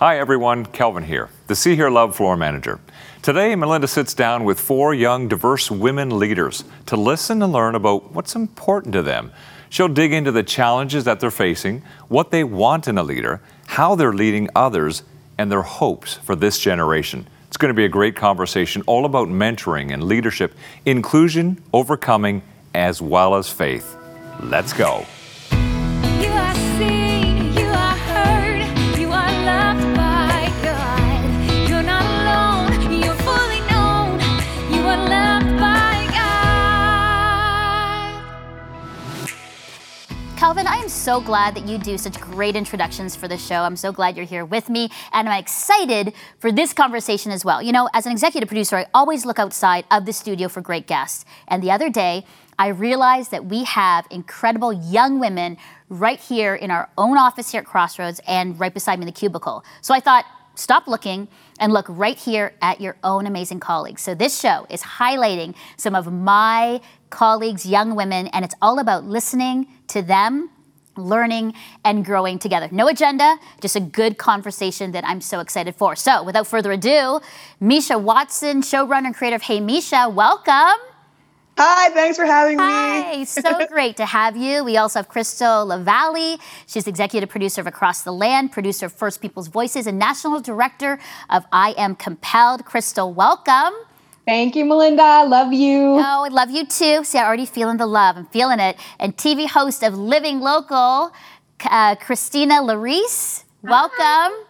Hi, 0.00 0.20
everyone. 0.20 0.64
Kelvin 0.64 1.02
here, 1.02 1.28
the 1.48 1.56
See 1.56 1.74
Hear 1.74 1.90
Love 1.90 2.14
floor 2.14 2.36
manager. 2.36 2.78
Today, 3.20 3.56
Melinda 3.56 3.88
sits 3.88 4.14
down 4.14 4.44
with 4.44 4.60
four 4.60 4.94
young, 4.94 5.26
diverse 5.26 5.72
women 5.72 6.20
leaders 6.20 6.62
to 6.86 6.96
listen 6.96 7.42
and 7.42 7.52
learn 7.52 7.74
about 7.74 8.12
what's 8.12 8.36
important 8.36 8.92
to 8.92 9.02
them. 9.02 9.32
She'll 9.70 9.88
dig 9.88 10.12
into 10.12 10.30
the 10.30 10.44
challenges 10.44 11.02
that 11.02 11.18
they're 11.18 11.32
facing, 11.32 11.82
what 12.06 12.30
they 12.30 12.44
want 12.44 12.86
in 12.86 12.96
a 12.96 13.02
leader, 13.02 13.40
how 13.66 13.96
they're 13.96 14.12
leading 14.12 14.48
others, 14.54 15.02
and 15.36 15.50
their 15.50 15.62
hopes 15.62 16.14
for 16.14 16.36
this 16.36 16.60
generation. 16.60 17.26
It's 17.48 17.56
going 17.56 17.70
to 17.70 17.76
be 17.76 17.84
a 17.84 17.88
great 17.88 18.14
conversation 18.14 18.84
all 18.86 19.04
about 19.04 19.26
mentoring 19.26 19.92
and 19.92 20.04
leadership, 20.04 20.54
inclusion, 20.86 21.60
overcoming, 21.72 22.42
as 22.72 23.02
well 23.02 23.34
as 23.34 23.50
faith. 23.50 23.96
Let's 24.44 24.72
go. 24.72 25.06
Kelvin, 40.38 40.68
I 40.68 40.76
am 40.76 40.88
so 40.88 41.20
glad 41.20 41.56
that 41.56 41.66
you 41.66 41.78
do 41.78 41.98
such 41.98 42.20
great 42.20 42.54
introductions 42.54 43.16
for 43.16 43.26
the 43.26 43.36
show. 43.36 43.56
I'm 43.62 43.74
so 43.74 43.90
glad 43.90 44.16
you're 44.16 44.24
here 44.24 44.44
with 44.44 44.68
me, 44.68 44.88
and 45.12 45.28
I'm 45.28 45.36
excited 45.36 46.12
for 46.38 46.52
this 46.52 46.72
conversation 46.72 47.32
as 47.32 47.44
well. 47.44 47.60
You 47.60 47.72
know, 47.72 47.88
as 47.92 48.06
an 48.06 48.12
executive 48.12 48.46
producer, 48.46 48.76
I 48.76 48.86
always 48.94 49.26
look 49.26 49.40
outside 49.40 49.84
of 49.90 50.06
the 50.06 50.12
studio 50.12 50.46
for 50.46 50.60
great 50.60 50.86
guests. 50.86 51.24
And 51.48 51.60
the 51.60 51.72
other 51.72 51.90
day, 51.90 52.24
I 52.56 52.68
realized 52.68 53.32
that 53.32 53.46
we 53.46 53.64
have 53.64 54.06
incredible 54.12 54.72
young 54.72 55.18
women 55.18 55.56
right 55.88 56.20
here 56.20 56.54
in 56.54 56.70
our 56.70 56.88
own 56.96 57.18
office 57.18 57.50
here 57.50 57.62
at 57.62 57.66
Crossroads 57.66 58.20
and 58.24 58.60
right 58.60 58.72
beside 58.72 59.00
me 59.00 59.02
in 59.02 59.06
the 59.06 59.18
cubicle. 59.18 59.64
So 59.80 59.92
I 59.92 59.98
thought, 59.98 60.24
stop 60.54 60.86
looking 60.86 61.26
and 61.58 61.72
look 61.72 61.86
right 61.88 62.16
here 62.16 62.54
at 62.62 62.80
your 62.80 62.96
own 63.02 63.26
amazing 63.26 63.58
colleagues. 63.58 64.02
So 64.02 64.14
this 64.14 64.38
show 64.38 64.66
is 64.70 64.82
highlighting 64.82 65.56
some 65.76 65.96
of 65.96 66.12
my 66.12 66.80
colleagues, 67.10 67.66
young 67.66 67.94
women, 67.94 68.28
and 68.28 68.44
it's 68.44 68.54
all 68.60 68.78
about 68.78 69.04
listening 69.04 69.66
to 69.88 70.02
them, 70.02 70.50
learning 70.96 71.54
and 71.84 72.04
growing 72.04 72.38
together. 72.38 72.68
No 72.70 72.88
agenda, 72.88 73.38
just 73.60 73.76
a 73.76 73.80
good 73.80 74.18
conversation 74.18 74.92
that 74.92 75.04
I'm 75.04 75.20
so 75.20 75.40
excited 75.40 75.74
for. 75.76 75.96
So, 75.96 76.22
without 76.22 76.46
further 76.46 76.72
ado, 76.72 77.20
Misha 77.60 77.98
Watson, 77.98 78.62
showrunner 78.62 79.06
and 79.06 79.14
creator 79.14 79.36
of 79.36 79.42
Hey 79.42 79.60
Misha, 79.60 80.08
welcome. 80.08 80.80
Hi, 81.60 81.90
thanks 81.90 82.16
for 82.16 82.24
having 82.24 82.56
me. 82.56 82.62
Hi, 82.62 83.24
so 83.24 83.66
great 83.66 83.96
to 83.96 84.06
have 84.06 84.36
you. 84.36 84.62
We 84.62 84.76
also 84.76 85.00
have 85.00 85.08
Crystal 85.08 85.66
Lavalley. 85.66 86.40
She's 86.68 86.86
executive 86.86 87.28
producer 87.28 87.60
of 87.60 87.66
Across 87.66 88.02
the 88.02 88.12
Land, 88.12 88.52
producer 88.52 88.86
of 88.86 88.92
First 88.92 89.20
People's 89.20 89.48
Voices, 89.48 89.88
and 89.88 89.98
national 89.98 90.40
director 90.40 91.00
of 91.28 91.46
I 91.50 91.74
Am 91.76 91.96
Compelled. 91.96 92.64
Crystal, 92.64 93.12
welcome. 93.12 93.74
Thank 94.28 94.56
you, 94.56 94.66
Melinda. 94.66 95.02
I 95.02 95.24
love 95.24 95.54
you. 95.54 95.94
Oh, 95.94 96.26
I 96.26 96.28
love 96.28 96.50
you 96.50 96.66
too. 96.66 97.02
See, 97.02 97.16
I'm 97.16 97.24
already 97.24 97.46
feeling 97.46 97.78
the 97.78 97.86
love. 97.86 98.18
I'm 98.18 98.26
feeling 98.26 98.60
it. 98.60 98.76
And 98.98 99.16
TV 99.16 99.48
host 99.48 99.82
of 99.82 99.96
Living 99.96 100.40
Local, 100.40 101.14
uh, 101.64 101.94
Christina 101.94 102.56
Larice. 102.56 103.44
Welcome. 103.62 104.44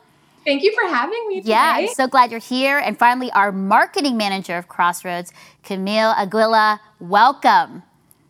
Thank 0.45 0.65
you 0.65 0.75
for 0.75 0.93
having 0.93 1.29
me 1.29 1.43
today. 1.43 1.51
Yeah, 1.51 1.75
I'm 1.77 1.89
so 1.95 2.09
glad 2.09 2.33
you're 2.33 2.41
here. 2.41 2.79
And 2.79 2.99
finally, 2.99 3.31
our 3.31 3.53
marketing 3.53 4.17
manager 4.17 4.57
of 4.57 4.67
Crossroads, 4.67 5.33
Camille 5.63 6.13
Aguila. 6.19 6.81
Welcome. 6.99 7.85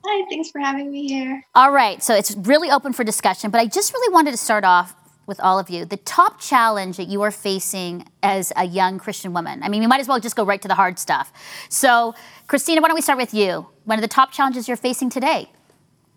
Hi, 0.05 0.27
thanks 0.29 0.51
for 0.51 0.59
having 0.59 0.93
me 0.93 1.09
here. 1.09 1.43
All 1.55 1.73
right, 1.73 2.03
so 2.03 2.15
it's 2.15 2.37
really 2.37 2.71
open 2.71 2.93
for 2.93 3.05
discussion, 3.05 3.51
but 3.51 3.59
I 3.59 3.67
just 3.67 3.95
really 3.95 4.13
wanted 4.13 4.33
to 4.33 4.37
start 4.37 4.65
off 4.65 4.95
with 5.29 5.39
all 5.41 5.59
of 5.59 5.71
you 5.71 5.85
the 5.85 5.99
top 5.99 6.41
challenge 6.41 6.97
that 6.97 7.07
you 7.07 7.23
are 7.23 7.31
facing 7.31 8.09
as 8.23 8.53
a 8.57 8.65
young 8.65 8.99
Christian 8.99 9.33
woman. 9.33 9.63
I 9.63 9.69
mean, 9.69 9.81
we 9.81 9.87
might 9.87 10.01
as 10.01 10.09
well 10.09 10.19
just 10.19 10.35
go 10.35 10.45
right 10.45 10.61
to 10.63 10.67
the 10.67 10.75
hard 10.75 10.99
stuff. 10.99 11.33
So, 11.69 12.15
Christina, 12.49 12.81
why 12.81 12.89
don't 12.89 12.97
we 12.97 13.03
start 13.03 13.19
with 13.19 13.35
you? 13.35 13.67
One 13.85 13.99
of 13.99 14.03
the 14.03 14.09
top 14.09 14.33
challenges 14.33 14.67
you're 14.67 14.77
facing 14.77 15.11
today? 15.11 15.53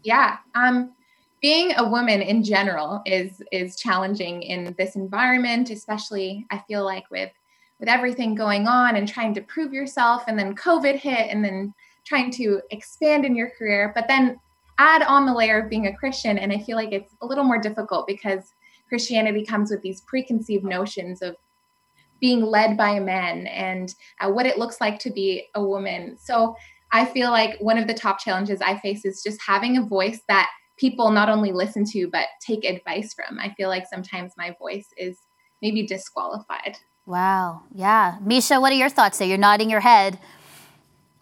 Yeah, 0.03 0.38
um, 0.56 0.94
being 1.41 1.74
a 1.78 1.88
woman 1.88 2.22
in 2.22 2.44
general 2.44 3.02
is 3.06 3.41
is 3.52 3.75
challenging 3.75 4.41
in 4.41 4.74
this 4.78 4.96
environment, 4.96 5.69
especially 5.69 6.46
I 6.50 6.63
feel 6.68 6.84
like 6.84 7.09
with 7.12 7.31
with 7.80 7.90
everything 7.90 8.36
going 8.36 8.68
on 8.68 8.96
and 8.96 9.07
trying 9.07 9.34
to 9.34 9.41
prove 9.41 9.74
yourself, 9.74 10.24
and 10.28 10.40
then 10.40 10.56
COVID 10.56 10.96
hit, 10.96 11.30
and 11.30 11.44
then 11.44 11.74
trying 12.06 12.31
to 12.31 12.62
expand 12.72 13.25
in 13.25 13.36
your 13.36 13.52
career, 13.52 13.91
but 13.94 14.07
then 14.07 14.40
add 14.78 15.03
on 15.03 15.25
the 15.25 15.34
layer 15.34 15.59
of 15.59 15.69
being 15.69 15.88
a 15.88 15.96
Christian, 15.96 16.38
and 16.38 16.52
I 16.52 16.59
feel 16.59 16.78
like 16.78 16.91
it's 16.91 17.13
a 17.22 17.25
little 17.25 17.44
more 17.44 17.59
difficult 17.59 18.07
because 18.07 18.53
Christianity 18.91 19.46
comes 19.46 19.72
with 19.72 19.81
these 19.81 20.02
preconceived 20.02 20.66
notions 20.66 21.22
of 21.22 21.38
being 22.19 22.41
led 22.41 22.75
by 22.75 22.90
a 22.90 23.00
man 23.00 23.47
and 23.47 23.96
uh, 24.19 24.29
what 24.29 24.46
it 24.46 24.57
looks 24.57 24.81
like 24.81 25.00
to 25.00 25.09
be 25.09 25.47
a 25.56 25.63
woman. 25.63 26.18
So 26.19 26.57
I 26.91 27.06
feel 27.06 27.31
like 27.31 27.57
one 27.62 27.78
of 27.78 27.88
the 27.88 27.94
top 27.94 28.19
challenges 28.19 28.59
I 28.59 28.78
face 28.80 29.06
is 29.06 29.24
just 29.24 29.40
having 29.47 29.78
a 29.78 29.81
voice 29.81 30.19
that 30.28 30.50
people 30.78 31.09
not 31.09 31.30
only 31.30 31.53
listen 31.53 31.85
to, 31.85 32.09
but 32.12 32.25
take 32.46 32.66
advice 32.66 33.13
from. 33.13 33.40
I 33.40 33.53
feel 33.53 33.69
like 33.69 33.85
sometimes 33.90 34.34
my 34.38 34.53
voice 34.59 34.88
is 34.97 35.18
maybe 35.62 35.88
disqualified. 35.88 36.78
Wow. 37.06 37.62
Yeah. 37.74 38.18
Misha, 38.22 38.59
what 38.59 38.74
are 38.74 38.75
your 38.75 38.90
thoughts 38.90 39.19
there? 39.19 39.28
You're 39.30 39.38
nodding 39.38 39.69
your 39.69 39.80
head. 39.80 40.19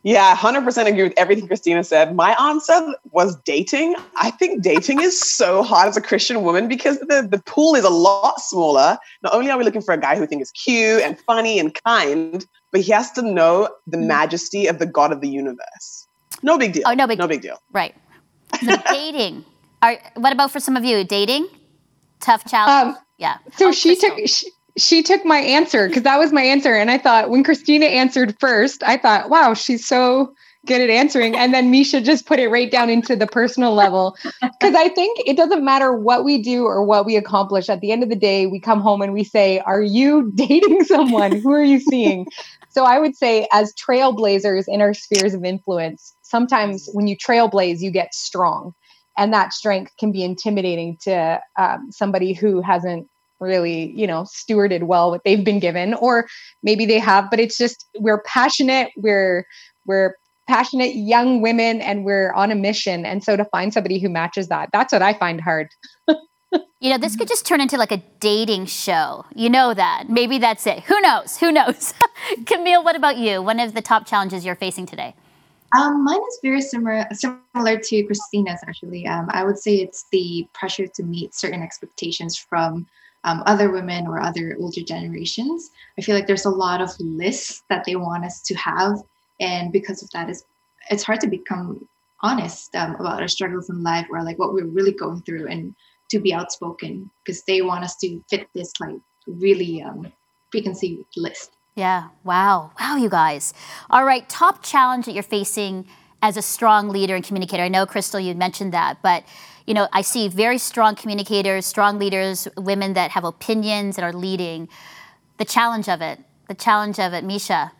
Yeah, 0.03 0.33
100% 0.35 0.87
agree 0.87 1.03
with 1.03 1.13
everything 1.17 1.45
Christina 1.47 1.83
said. 1.83 2.15
My 2.15 2.31
answer 2.41 2.93
was 3.11 3.35
dating. 3.41 3.95
I 4.15 4.31
think 4.31 4.63
dating 4.63 5.01
is 5.01 5.19
so 5.19 5.61
hard 5.61 5.89
as 5.89 5.97
a 5.97 6.01
Christian 6.01 6.41
woman 6.43 6.69
because 6.69 6.99
the, 6.99 7.27
the 7.29 7.41
pool 7.45 7.75
is 7.75 7.83
a 7.83 7.89
lot 7.89 8.39
smaller. 8.39 8.97
Not 9.23 9.33
only 9.33 9.51
are 9.51 9.57
we 9.57 9.65
looking 9.65 9.81
for 9.81 9.93
a 9.93 9.99
guy 9.99 10.15
who 10.15 10.25
thinks 10.25 10.43
is 10.43 10.51
cute 10.51 11.01
and 11.01 11.19
funny 11.19 11.59
and 11.59 11.77
kind, 11.83 12.45
but 12.71 12.81
he 12.81 12.91
has 12.93 13.11
to 13.13 13.21
know 13.21 13.69
the 13.87 13.97
mm. 13.97 14.07
majesty 14.07 14.67
of 14.67 14.79
the 14.79 14.85
God 14.85 15.11
of 15.11 15.19
the 15.19 15.27
universe. 15.27 16.07
No 16.43 16.57
big 16.57 16.71
deal. 16.71 16.83
Oh, 16.85 16.93
no 16.93 17.05
big 17.05 17.19
No 17.19 17.27
big 17.27 17.41
deal. 17.41 17.61
Right. 17.73 17.93
dating. 18.89 19.43
Are, 19.81 19.97
what 20.15 20.31
about 20.31 20.51
for 20.51 20.61
some 20.61 20.77
of 20.77 20.85
you? 20.85 21.03
Dating? 21.03 21.47
Tough 22.21 22.45
challenge? 22.45 22.95
Um, 22.95 23.03
yeah. 23.17 23.37
So 23.57 23.67
oh, 23.67 23.71
she 23.73 23.97
Crystal. 23.97 24.15
took... 24.15 24.27
She, 24.29 24.49
she 24.79 25.03
took 25.03 25.25
my 25.25 25.39
answer 25.39 25.87
because 25.87 26.03
that 26.03 26.17
was 26.17 26.31
my 26.31 26.41
answer. 26.41 26.73
And 26.73 26.89
I 26.89 26.97
thought 26.97 27.29
when 27.29 27.43
Christina 27.43 27.85
answered 27.85 28.35
first, 28.39 28.81
I 28.83 28.97
thought, 28.97 29.29
wow, 29.29 29.53
she's 29.53 29.85
so 29.85 30.33
good 30.65 30.81
at 30.81 30.89
answering. 30.89 31.35
And 31.35 31.53
then 31.53 31.71
Misha 31.71 32.01
just 32.01 32.25
put 32.25 32.39
it 32.39 32.49
right 32.49 32.71
down 32.71 32.89
into 32.89 33.15
the 33.15 33.27
personal 33.27 33.73
level. 33.73 34.15
Because 34.41 34.75
I 34.75 34.89
think 34.89 35.19
it 35.25 35.37
doesn't 35.37 35.63
matter 35.63 35.93
what 35.93 36.23
we 36.23 36.41
do 36.41 36.65
or 36.65 36.83
what 36.83 37.05
we 37.05 37.15
accomplish. 37.15 37.69
At 37.69 37.81
the 37.81 37.91
end 37.91 38.03
of 38.03 38.09
the 38.09 38.15
day, 38.15 38.45
we 38.45 38.59
come 38.59 38.81
home 38.81 39.01
and 39.01 39.13
we 39.13 39.23
say, 39.23 39.59
Are 39.59 39.81
you 39.81 40.31
dating 40.35 40.85
someone? 40.85 41.39
Who 41.39 41.51
are 41.51 41.63
you 41.63 41.79
seeing? 41.79 42.25
so 42.69 42.85
I 42.85 42.99
would 42.99 43.15
say, 43.15 43.47
as 43.51 43.73
trailblazers 43.73 44.65
in 44.67 44.81
our 44.81 44.93
spheres 44.93 45.33
of 45.33 45.43
influence, 45.43 46.13
sometimes 46.21 46.89
when 46.93 47.07
you 47.07 47.17
trailblaze, 47.17 47.79
you 47.79 47.91
get 47.91 48.13
strong. 48.13 48.73
And 49.17 49.33
that 49.33 49.51
strength 49.51 49.91
can 49.99 50.13
be 50.13 50.23
intimidating 50.23 50.97
to 51.01 51.41
um, 51.57 51.91
somebody 51.91 52.31
who 52.31 52.61
hasn't 52.61 53.07
really, 53.39 53.91
you 53.91 54.07
know, 54.07 54.23
stewarded 54.23 54.83
well 54.83 55.11
what 55.11 55.23
they've 55.23 55.43
been 55.43 55.59
given, 55.59 55.93
or 55.95 56.27
maybe 56.63 56.85
they 56.85 56.99
have, 56.99 57.29
but 57.29 57.39
it's 57.39 57.57
just 57.57 57.85
we're 57.99 58.21
passionate, 58.21 58.91
we're 58.97 59.45
we're 59.85 60.15
passionate 60.47 60.95
young 60.95 61.41
women 61.41 61.79
and 61.79 62.03
we're 62.03 62.33
on 62.33 62.51
a 62.51 62.55
mission. 62.55 63.05
And 63.05 63.23
so 63.23 63.37
to 63.37 63.45
find 63.45 63.71
somebody 63.71 63.99
who 63.99 64.09
matches 64.09 64.47
that, 64.47 64.69
that's 64.73 64.91
what 64.91 65.03
I 65.03 65.13
find 65.13 65.39
hard. 65.39 65.69
you 66.79 66.89
know, 66.89 66.97
this 66.97 67.15
could 67.15 67.27
just 67.27 67.45
turn 67.45 67.61
into 67.61 67.77
like 67.77 67.91
a 67.91 68.01
dating 68.19 68.65
show. 68.65 69.25
You 69.35 69.49
know 69.49 69.73
that. 69.75 70.09
Maybe 70.09 70.39
that's 70.39 70.65
it. 70.65 70.81
Who 70.83 70.99
knows? 71.01 71.37
Who 71.37 71.51
knows? 71.51 71.93
Camille, 72.47 72.83
what 72.83 72.95
about 72.95 73.17
you? 73.17 73.41
One 73.43 73.59
of 73.59 73.75
the 73.75 73.81
top 73.81 74.07
challenges 74.07 74.43
you're 74.43 74.55
facing 74.55 74.87
today? 74.87 75.13
Um, 75.77 76.03
mine 76.03 76.17
is 76.17 76.39
very 76.41 76.61
similar 76.61 77.05
similar 77.11 77.77
to 77.77 78.03
Christina's 78.03 78.59
actually. 78.67 79.05
Um, 79.05 79.27
I 79.29 79.43
would 79.43 79.59
say 79.59 79.75
it's 79.75 80.05
the 80.11 80.47
pressure 80.53 80.87
to 80.87 81.03
meet 81.03 81.35
certain 81.35 81.61
expectations 81.61 82.35
from 82.35 82.87
um, 83.23 83.43
other 83.45 83.71
women 83.71 84.07
or 84.07 84.19
other 84.19 84.55
older 84.59 84.81
generations. 84.81 85.71
I 85.97 86.01
feel 86.01 86.15
like 86.15 86.27
there's 86.27 86.45
a 86.45 86.49
lot 86.49 86.81
of 86.81 86.91
lists 86.99 87.63
that 87.69 87.83
they 87.85 87.95
want 87.95 88.25
us 88.25 88.41
to 88.43 88.55
have, 88.55 89.01
and 89.39 89.71
because 89.71 90.03
of 90.03 90.09
that, 90.11 90.29
it's 90.29 90.43
it's 90.89 91.03
hard 91.03 91.19
to 91.21 91.27
become 91.27 91.87
honest 92.21 92.75
um, 92.75 92.95
about 92.95 93.21
our 93.21 93.27
struggles 93.27 93.69
in 93.69 93.83
life 93.83 94.07
or 94.09 94.23
like 94.23 94.39
what 94.39 94.53
we're 94.53 94.65
really 94.65 94.93
going 94.93 95.21
through, 95.21 95.47
and 95.47 95.75
to 96.09 96.19
be 96.19 96.33
outspoken 96.33 97.09
because 97.23 97.43
they 97.43 97.61
want 97.61 97.83
us 97.83 97.95
to 97.97 98.23
fit 98.29 98.47
this 98.53 98.73
like 98.79 98.95
really 99.27 99.81
um, 99.81 100.11
preconceived 100.51 101.05
list. 101.15 101.51
Yeah. 101.75 102.09
Wow. 102.23 102.71
Wow, 102.79 102.97
you 102.97 103.09
guys. 103.09 103.53
All 103.89 104.03
right. 104.03 104.27
Top 104.27 104.63
challenge 104.63 105.05
that 105.05 105.13
you're 105.13 105.23
facing 105.23 105.87
as 106.21 106.35
a 106.35 106.41
strong 106.41 106.89
leader 106.89 107.15
and 107.15 107.23
communicator. 107.23 107.63
I 107.63 107.69
know, 107.69 107.85
Crystal, 107.85 108.19
you 108.19 108.35
mentioned 108.35 108.73
that, 108.73 109.01
but 109.01 109.23
you 109.69 109.75
know, 109.75 109.87
I 109.93 110.01
see 110.01 110.27
very 110.27 110.57
strong 110.57 110.95
communicators, 110.95 111.63
strong 111.63 111.99
leaders, 111.99 112.47
women 112.57 112.93
that 112.93 113.11
have 113.11 113.23
opinions 113.23 113.99
and 113.99 114.03
are 114.03 114.11
leading. 114.11 114.67
The 115.37 115.45
challenge 115.45 115.87
of 115.87 116.01
it, 116.01 116.19
the 116.47 116.55
challenge 116.55 116.99
of 116.99 117.13
it, 117.13 117.23
Misha. 117.23 117.71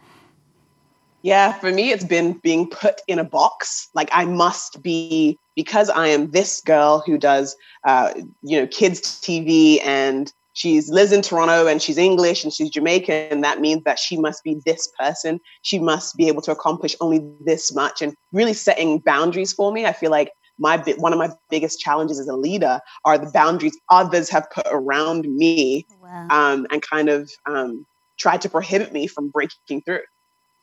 Yeah, 1.24 1.52
for 1.52 1.72
me, 1.72 1.90
it's 1.90 2.04
been 2.04 2.34
being 2.44 2.70
put 2.70 3.02
in 3.08 3.18
a 3.18 3.24
box. 3.24 3.90
Like 3.96 4.10
I 4.14 4.26
must 4.26 4.84
be 4.84 5.36
because 5.56 5.90
I 5.90 6.08
am 6.10 6.30
this 6.30 6.62
girl 6.62 7.02
who 7.08 7.18
does, 7.18 7.58
uh, 7.88 8.14
you 8.44 8.62
know, 8.62 8.68
kids 8.68 9.02
TV 9.02 9.80
and 9.84 10.32
she's 10.54 10.90
lives 10.90 11.12
in 11.12 11.24
Toronto 11.24 11.66
and 11.66 11.82
she's 11.82 11.98
English 11.98 12.44
and 12.44 12.54
she's 12.54 12.70
Jamaican, 12.70 13.32
and 13.32 13.44
that 13.44 13.62
means 13.62 13.84
that 13.86 13.98
she 13.98 14.16
must 14.16 14.44
be 14.44 14.62
this 14.64 14.88
person. 15.00 15.40
She 15.64 15.80
must 15.80 16.16
be 16.16 16.28
able 16.28 16.44
to 16.44 16.52
accomplish 16.52 16.96
only 17.02 17.28
this 17.44 17.74
much 17.74 18.04
and 18.04 18.14
really 18.32 18.54
setting 18.54 19.00
boundaries 19.00 19.54
for 19.54 19.72
me. 19.72 19.88
I 19.88 19.94
feel 19.94 20.12
like 20.12 20.32
my 20.60 20.78
one 20.98 21.14
of 21.14 21.20
my 21.20 21.30
biggest 21.50 21.80
challenges 21.80 22.20
as 22.20 22.28
a 22.28 22.36
leader 22.36 22.80
are 23.06 23.18
the 23.18 23.32
boundaries 23.32 23.78
others 23.90 24.30
have 24.30 24.50
put 24.52 24.68
around 24.72 25.26
me 25.28 25.86
wow. 26.02 26.28
um, 26.30 26.68
and 26.72 26.82
kind 26.82 27.10
of 27.10 27.32
um, 27.48 27.86
tried 28.18 28.42
to 28.42 28.50
prohibit 28.50 28.94
me 28.94 29.08
from 29.08 29.30
breaking 29.30 29.82
through. 29.82 30.02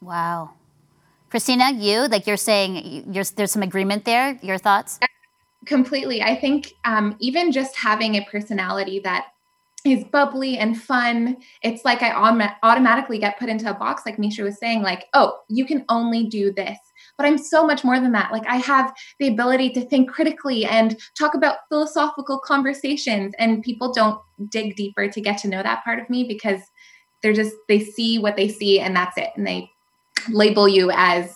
Wow. 0.00 0.50
Christina, 1.30 1.72
you 1.72 2.06
like 2.08 2.26
you're 2.26 2.36
saying 2.36 3.12
you're, 3.12 3.24
there's 3.24 3.50
some 3.50 3.62
agreement 3.62 4.04
there. 4.04 4.38
Your 4.42 4.58
thoughts? 4.58 5.00
Completely. 5.64 6.22
I 6.22 6.36
think 6.36 6.74
um, 6.84 7.16
even 7.18 7.50
just 7.50 7.76
having 7.76 8.14
a 8.14 8.24
personality 8.30 9.00
that 9.00 9.26
is 9.86 10.04
bubbly 10.04 10.58
and 10.58 10.80
fun. 10.80 11.36
It's 11.62 11.84
like 11.84 12.02
I 12.02 12.12
automatically 12.62 13.18
get 13.18 13.38
put 13.38 13.48
into 13.48 13.70
a 13.70 13.74
box, 13.74 14.02
like 14.04 14.18
Misha 14.18 14.42
was 14.42 14.58
saying, 14.58 14.82
like, 14.82 15.06
oh, 15.14 15.38
you 15.48 15.64
can 15.64 15.84
only 15.88 16.26
do 16.26 16.52
this. 16.52 16.78
But 17.16 17.26
I'm 17.26 17.38
so 17.38 17.66
much 17.66 17.82
more 17.84 17.98
than 17.98 18.12
that. 18.12 18.32
Like, 18.32 18.46
I 18.46 18.56
have 18.56 18.94
the 19.18 19.28
ability 19.28 19.70
to 19.70 19.84
think 19.84 20.10
critically 20.10 20.64
and 20.64 20.98
talk 21.18 21.34
about 21.34 21.58
philosophical 21.68 22.38
conversations, 22.38 23.34
and 23.38 23.62
people 23.62 23.92
don't 23.92 24.20
dig 24.50 24.76
deeper 24.76 25.08
to 25.08 25.20
get 25.20 25.38
to 25.38 25.48
know 25.48 25.62
that 25.62 25.82
part 25.84 25.98
of 25.98 26.10
me 26.10 26.24
because 26.24 26.60
they're 27.22 27.32
just, 27.32 27.54
they 27.68 27.80
see 27.80 28.18
what 28.18 28.36
they 28.36 28.48
see, 28.48 28.80
and 28.80 28.94
that's 28.94 29.16
it. 29.16 29.30
And 29.36 29.46
they 29.46 29.70
label 30.30 30.68
you 30.68 30.90
as 30.92 31.34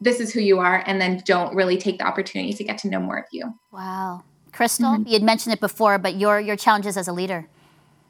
this 0.00 0.20
is 0.20 0.32
who 0.32 0.40
you 0.40 0.58
are, 0.58 0.82
and 0.86 1.00
then 1.00 1.22
don't 1.24 1.54
really 1.54 1.76
take 1.76 1.98
the 1.98 2.06
opportunity 2.06 2.52
to 2.52 2.64
get 2.64 2.78
to 2.78 2.88
know 2.88 3.00
more 3.00 3.18
of 3.18 3.24
you. 3.32 3.52
Wow. 3.72 4.22
Crystal, 4.52 4.92
mm-hmm. 4.92 5.06
you 5.06 5.12
had 5.12 5.22
mentioned 5.22 5.52
it 5.52 5.60
before, 5.60 5.98
but 5.98 6.14
your 6.14 6.40
your 6.40 6.56
challenges 6.56 6.96
as 6.96 7.08
a 7.08 7.12
leader. 7.12 7.46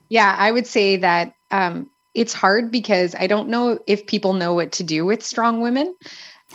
Yeah, 0.08 0.36
I 0.38 0.52
would 0.52 0.66
say 0.66 0.96
that 0.96 1.34
um, 1.50 1.90
it's 2.14 2.32
hard 2.32 2.70
because 2.70 3.16
I 3.18 3.26
don't 3.26 3.48
know 3.48 3.80
if 3.88 4.06
people 4.06 4.32
know 4.32 4.54
what 4.54 4.70
to 4.72 4.84
do 4.84 5.04
with 5.04 5.24
strong 5.24 5.60
women. 5.60 5.94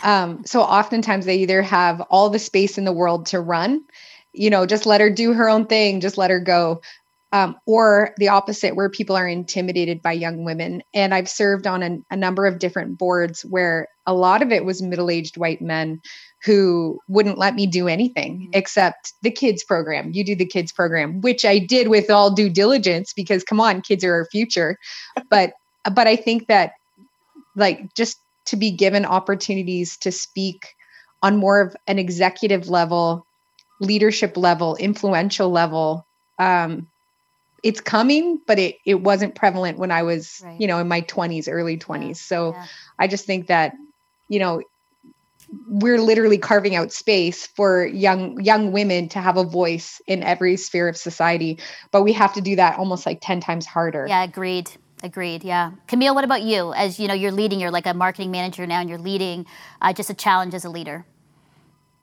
Um, 0.02 0.44
so 0.44 0.62
oftentimes 0.62 1.26
they 1.26 1.36
either 1.36 1.62
have 1.62 2.00
all 2.02 2.30
the 2.30 2.38
space 2.38 2.78
in 2.78 2.84
the 2.84 2.92
world 2.92 3.26
to 3.26 3.40
run, 3.40 3.84
you 4.32 4.50
know, 4.50 4.66
just 4.66 4.86
let 4.86 5.00
her 5.00 5.10
do 5.10 5.32
her 5.32 5.48
own 5.48 5.66
thing, 5.66 6.00
just 6.00 6.18
let 6.18 6.30
her 6.30 6.40
go. 6.40 6.80
Um, 7.34 7.56
or 7.64 8.12
the 8.18 8.28
opposite, 8.28 8.76
where 8.76 8.90
people 8.90 9.16
are 9.16 9.26
intimidated 9.26 10.02
by 10.02 10.12
young 10.12 10.44
women. 10.44 10.82
And 10.92 11.14
I've 11.14 11.30
served 11.30 11.66
on 11.66 11.82
a, 11.82 11.98
a 12.10 12.16
number 12.16 12.44
of 12.44 12.58
different 12.58 12.98
boards 12.98 13.40
where 13.40 13.88
a 14.06 14.12
lot 14.12 14.42
of 14.42 14.52
it 14.52 14.66
was 14.66 14.82
middle 14.82 15.08
aged 15.08 15.38
white 15.38 15.62
men 15.62 16.02
who 16.44 16.98
wouldn't 17.08 17.38
let 17.38 17.54
me 17.54 17.66
do 17.66 17.88
anything 17.88 18.40
mm-hmm. 18.40 18.50
except 18.52 19.14
the 19.22 19.30
kids 19.30 19.64
program. 19.64 20.10
You 20.12 20.24
do 20.24 20.34
the 20.34 20.46
kids 20.46 20.72
program, 20.72 21.20
which 21.20 21.44
I 21.44 21.58
did 21.58 21.88
with 21.88 22.10
all 22.10 22.30
due 22.30 22.50
diligence 22.50 23.12
because 23.12 23.44
come 23.44 23.60
on, 23.60 23.80
kids 23.80 24.04
are 24.04 24.14
our 24.14 24.26
future. 24.26 24.76
but 25.30 25.54
but 25.90 26.06
I 26.06 26.16
think 26.16 26.48
that 26.48 26.72
like 27.56 27.94
just 27.94 28.18
to 28.46 28.56
be 28.56 28.70
given 28.70 29.04
opportunities 29.04 29.96
to 29.98 30.12
speak 30.12 30.74
on 31.22 31.36
more 31.36 31.60
of 31.60 31.76
an 31.86 31.98
executive 31.98 32.68
level, 32.68 33.26
leadership 33.80 34.36
level, 34.36 34.76
influential 34.76 35.50
level, 35.50 36.06
um, 36.38 36.88
it's 37.62 37.80
coming, 37.80 38.40
but 38.46 38.58
it 38.58 38.76
it 38.84 38.96
wasn't 38.96 39.34
prevalent 39.34 39.78
when 39.78 39.92
I 39.92 40.02
was, 40.02 40.40
right. 40.44 40.60
you 40.60 40.66
know, 40.66 40.78
in 40.78 40.88
my 40.88 41.02
20s, 41.02 41.46
early 41.48 41.78
20s. 41.78 42.08
Yeah. 42.08 42.12
So 42.14 42.52
yeah. 42.52 42.66
I 42.98 43.06
just 43.06 43.24
think 43.24 43.46
that, 43.46 43.74
you 44.28 44.40
know, 44.40 44.62
we're 45.68 46.00
literally 46.00 46.38
carving 46.38 46.74
out 46.74 46.92
space 46.92 47.46
for 47.46 47.86
young 47.86 48.40
young 48.40 48.72
women 48.72 49.08
to 49.10 49.20
have 49.20 49.36
a 49.36 49.44
voice 49.44 50.00
in 50.06 50.22
every 50.22 50.56
sphere 50.56 50.88
of 50.88 50.96
society 50.96 51.58
but 51.90 52.02
we 52.02 52.12
have 52.12 52.32
to 52.32 52.40
do 52.40 52.56
that 52.56 52.78
almost 52.78 53.04
like 53.04 53.18
10 53.20 53.40
times 53.40 53.66
harder 53.66 54.06
yeah 54.08 54.22
agreed 54.22 54.70
agreed 55.02 55.44
yeah. 55.44 55.72
Camille 55.88 56.14
what 56.14 56.24
about 56.24 56.42
you? 56.42 56.72
As 56.74 56.98
you 56.98 57.08
know 57.08 57.14
you're 57.14 57.32
leading 57.32 57.60
you're 57.60 57.70
like 57.70 57.86
a 57.86 57.94
marketing 57.94 58.30
manager 58.30 58.66
now 58.66 58.80
and 58.80 58.88
you're 58.88 58.98
leading 58.98 59.46
uh, 59.80 59.92
just 59.92 60.10
a 60.10 60.14
challenge 60.14 60.54
as 60.54 60.64
a 60.64 60.70
leader. 60.70 61.04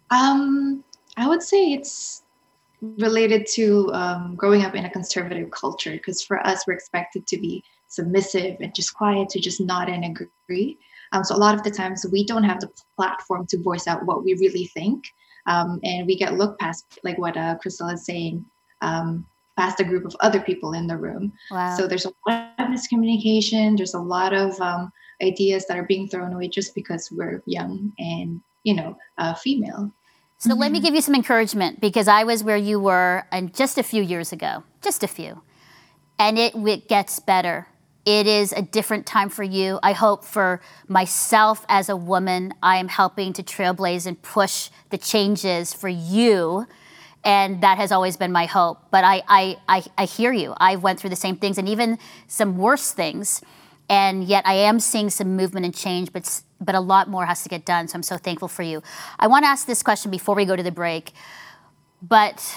Um 0.10 0.84
i 1.18 1.28
would 1.28 1.44
say 1.44 1.74
it's 1.74 2.24
related 2.82 3.46
to 3.46 3.92
um, 3.94 4.36
growing 4.36 4.64
up 4.64 4.76
in 4.76 4.86
a 4.86 4.90
conservative 4.90 5.52
culture 5.52 5.92
because 5.92 6.22
for 6.22 6.46
us 6.48 6.66
we're 6.66 6.74
expected 6.74 7.28
to 7.28 7.38
be 7.38 7.64
submissive 7.88 8.58
and 8.62 8.74
just 8.74 8.94
quiet 8.94 9.30
to 9.30 9.40
just 9.40 9.60
nod 9.60 9.90
and 9.90 10.06
agree. 10.06 10.78
Um, 11.12 11.24
so 11.24 11.36
a 11.36 11.38
lot 11.38 11.56
of 11.56 11.64
the 11.64 11.72
times 11.72 12.06
we 12.12 12.26
don't 12.26 12.44
have 12.44 12.62
the 12.62 12.70
platform 12.96 13.48
to 13.48 13.62
voice 13.62 13.88
out 13.88 14.06
what 14.06 14.24
we 14.24 14.36
really 14.36 14.66
think. 14.68 15.06
Um, 15.48 15.80
and 15.84 16.06
we 16.06 16.16
get 16.16 16.36
looked 16.36 16.60
past, 16.60 17.00
like 17.04 17.18
what 17.18 17.36
uh, 17.36 17.56
Crystal 17.56 17.90
is 17.90 18.06
saying, 18.06 18.46
um, 18.82 19.26
past 19.60 19.80
a 19.80 19.84
group 19.84 20.06
of 20.06 20.16
other 20.22 20.40
people 20.40 20.74
in 20.74 20.88
the 20.88 20.96
room. 20.96 21.34
Wow. 21.52 21.76
So 21.76 21.88
there's 21.88 22.06
a 22.06 22.12
lot 22.28 22.54
of 22.60 22.68
miscommunication. 22.68 23.76
There's 23.76 23.94
a 23.94 24.00
lot 24.00 24.34
of 24.34 24.60
um, 24.62 24.92
ideas 25.22 25.66
that 25.68 25.78
are 25.78 25.84
being 25.84 26.08
thrown 26.08 26.32
away 26.32 26.48
just 26.48 26.74
because 26.76 27.10
we're 27.12 27.44
young 27.46 27.92
and, 28.00 28.42
you 28.64 28.74
know, 28.74 28.98
uh, 29.18 29.34
female. 29.34 29.92
So 30.38 30.52
mm-hmm. 30.52 30.60
let 30.60 30.72
me 30.72 30.78
mm-hmm. 30.78 30.86
give 30.86 30.96
you 30.96 31.02
some 31.02 31.16
encouragement 31.16 31.82
because 31.82 32.08
I 32.08 32.24
was 32.24 32.44
where 32.44 32.58
you 32.58 32.80
were 32.80 33.26
and 33.32 33.54
just 33.54 33.78
a 33.78 33.84
few 33.84 34.02
years 34.02 34.32
ago, 34.32 34.64
just 34.82 35.04
a 35.04 35.08
few. 35.08 35.42
And 36.18 36.40
it, 36.40 36.56
it 36.56 36.88
gets 36.88 37.20
better 37.20 37.68
it 38.06 38.26
is 38.26 38.54
a 38.54 38.64
different 38.64 39.06
time 39.06 39.30
for 39.30 39.44
you. 39.44 39.80
I 39.84 39.92
hope 39.92 40.24
for 40.24 40.62
myself 40.88 41.66
as 41.70 41.90
a 41.90 41.96
woman, 41.96 42.54
I 42.64 42.78
am 42.78 42.88
helping 42.88 43.34
to 43.34 43.44
trailblaze 43.44 44.08
and 44.08 44.20
push 44.20 44.72
the 44.90 44.98
changes 44.98 45.74
for 45.74 45.90
you. 45.90 46.66
And 47.24 47.62
that 47.62 47.78
has 47.78 47.92
always 47.92 48.18
been 48.18 48.32
my 48.32 48.46
hope. 48.46 48.80
But 48.92 49.04
I, 49.04 49.22
I, 49.28 49.58
I, 49.68 49.84
I 49.98 50.06
hear 50.06 50.32
you. 50.32 50.54
I 50.58 50.78
went 50.78 51.00
through 51.00 51.10
the 51.10 51.16
same 51.16 51.36
things 51.36 51.58
and 51.58 51.68
even 51.68 52.00
some 52.28 52.58
worse 52.58 52.92
things. 52.92 53.42
And 53.90 54.24
yet 54.24 54.46
I 54.46 54.54
am 54.54 54.80
seeing 54.80 55.10
some 55.10 55.36
movement 55.36 55.66
and 55.66 55.76
change, 55.76 56.14
but, 56.14 56.42
but 56.62 56.76
a 56.76 56.80
lot 56.80 57.10
more 57.10 57.26
has 57.26 57.44
to 57.44 57.50
get 57.50 57.66
done. 57.66 57.88
So 57.88 57.96
I'm 57.96 58.04
so 58.04 58.18
thankful 58.18 58.48
for 58.48 58.64
you. 58.64 58.82
I 59.18 59.28
want 59.28 59.44
to 59.44 59.50
ask 59.50 59.66
this 59.68 59.84
question 59.84 60.12
before 60.12 60.36
we 60.36 60.46
go 60.46 60.56
to 60.56 60.64
the 60.64 60.72
break. 60.72 61.12
But, 62.02 62.56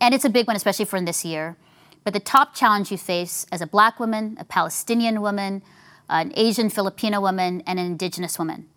and 0.00 0.14
it's 0.14 0.24
a 0.24 0.30
big 0.30 0.46
one, 0.46 0.56
especially 0.56 0.84
for 0.84 1.00
this 1.00 1.24
year 1.24 1.56
but 2.04 2.12
the 2.12 2.20
top 2.20 2.54
challenge 2.54 2.92
you 2.92 2.98
face 2.98 3.46
as 3.50 3.62
a 3.62 3.66
black 3.66 3.98
woman, 3.98 4.36
a 4.38 4.44
Palestinian 4.44 5.22
woman, 5.22 5.62
an 6.08 6.32
Asian 6.36 6.68
Filipino 6.68 7.20
woman, 7.20 7.62
and 7.66 7.80
an 7.80 7.86
indigenous 7.86 8.38
woman. 8.38 8.68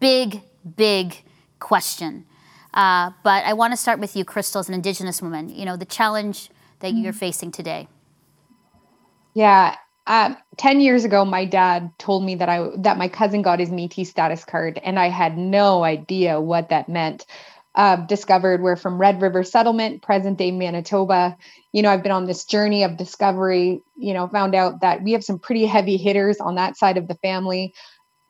Big, 0.00 0.42
big 0.76 1.22
question. 1.58 2.26
Uh, 2.74 3.12
but 3.22 3.44
I 3.44 3.52
want 3.52 3.72
to 3.72 3.76
start 3.76 4.00
with 4.00 4.16
you, 4.16 4.24
Crystal, 4.24 4.58
as 4.58 4.68
an 4.68 4.74
indigenous 4.74 5.22
woman. 5.22 5.48
You 5.48 5.64
know, 5.64 5.76
the 5.76 5.84
challenge 5.84 6.50
that 6.80 6.92
mm-hmm. 6.92 7.04
you're 7.04 7.12
facing 7.12 7.52
today. 7.52 7.88
Yeah. 9.32 9.76
Um, 10.06 10.36
10 10.58 10.80
years 10.80 11.04
ago, 11.04 11.24
my 11.24 11.46
dad 11.46 11.90
told 11.98 12.24
me 12.24 12.34
that 12.34 12.48
I 12.48 12.68
that 12.78 12.98
my 12.98 13.08
cousin 13.08 13.40
got 13.40 13.58
his 13.58 13.70
Métis 13.70 14.08
status 14.08 14.44
card, 14.44 14.78
and 14.84 14.98
I 14.98 15.08
had 15.08 15.38
no 15.38 15.82
idea 15.82 16.40
what 16.40 16.68
that 16.68 16.90
meant 16.90 17.24
uh, 17.74 17.96
discovered 17.96 18.60
we're 18.60 18.76
from 18.76 18.98
Red 18.98 19.20
River 19.22 19.42
Settlement, 19.42 20.02
present 20.02 20.38
day 20.38 20.50
Manitoba. 20.50 21.36
You 21.72 21.82
know, 21.82 21.90
I've 21.90 22.02
been 22.02 22.12
on 22.12 22.26
this 22.26 22.44
journey 22.44 22.84
of 22.84 22.96
discovery, 22.96 23.82
you 23.96 24.14
know, 24.14 24.28
found 24.28 24.54
out 24.54 24.82
that 24.82 25.02
we 25.02 25.12
have 25.12 25.24
some 25.24 25.38
pretty 25.38 25.66
heavy 25.66 25.96
hitters 25.96 26.38
on 26.38 26.54
that 26.56 26.76
side 26.76 26.96
of 26.96 27.08
the 27.08 27.16
family. 27.16 27.74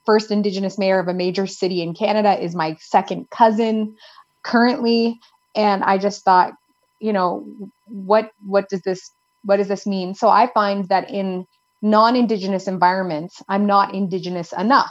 First 0.07 0.31
Indigenous 0.31 0.79
mayor 0.79 0.99
of 0.99 1.09
a 1.09 1.15
major 1.15 1.47
city 1.47 1.83
in 1.83 1.95
Canada 1.95 2.43
is 2.43 2.55
my 2.55 2.77
second 2.81 3.31
cousin 3.31 3.97
currently. 4.45 5.19
And 5.57 5.83
I 5.83 5.99
just 5.99 6.25
thought, 6.25 6.53
you 7.01 7.13
know, 7.13 7.47
what 7.87 8.31
what 8.47 8.69
does 8.69 8.83
this 8.83 9.11
what 9.45 9.57
does 9.57 9.69
this 9.69 9.87
mean? 9.87 10.15
So 10.15 10.29
I 10.29 10.51
find 10.53 10.89
that 10.89 11.11
in 11.11 11.47
non-indigenous 11.83 12.67
environments, 12.67 13.43
I'm 13.49 13.67
not 13.67 13.95
indigenous 13.95 14.53
enough 14.53 14.91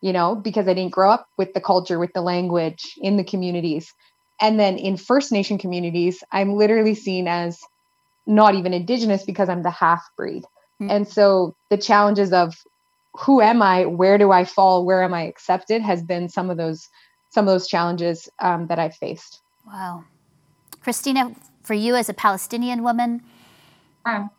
you 0.00 0.12
know, 0.12 0.34
because 0.34 0.66
I 0.66 0.74
didn't 0.74 0.92
grow 0.92 1.10
up 1.10 1.28
with 1.36 1.52
the 1.52 1.60
culture, 1.60 1.98
with 1.98 2.12
the 2.14 2.22
language 2.22 2.94
in 3.00 3.16
the 3.16 3.24
communities. 3.24 3.92
And 4.40 4.58
then 4.58 4.78
in 4.78 4.96
First 4.96 5.32
Nation 5.32 5.58
communities, 5.58 6.24
I'm 6.32 6.54
literally 6.54 6.94
seen 6.94 7.28
as 7.28 7.58
not 8.26 8.54
even 8.54 8.72
Indigenous 8.72 9.24
because 9.24 9.48
I'm 9.48 9.62
the 9.62 9.70
half 9.70 10.02
breed. 10.16 10.44
Mm-hmm. 10.80 10.90
And 10.90 11.08
so 11.08 11.54
the 11.68 11.76
challenges 11.76 12.32
of 12.32 12.54
who 13.14 13.40
am 13.40 13.60
I, 13.60 13.84
where 13.84 14.16
do 14.16 14.32
I 14.32 14.44
fall, 14.44 14.86
where 14.86 15.02
am 15.02 15.12
I 15.12 15.22
accepted, 15.22 15.82
has 15.82 16.02
been 16.02 16.28
some 16.28 16.48
of 16.48 16.56
those 16.56 16.88
some 17.30 17.48
of 17.48 17.52
those 17.52 17.66
challenges 17.66 18.28
um, 18.40 18.66
that 18.66 18.78
I've 18.78 18.94
faced. 18.94 19.40
Wow, 19.66 20.04
Christina, 20.82 21.34
for 21.62 21.74
you 21.74 21.94
as 21.94 22.08
a 22.08 22.14
Palestinian 22.14 22.82
woman. 22.82 23.22
Um, 24.04 24.30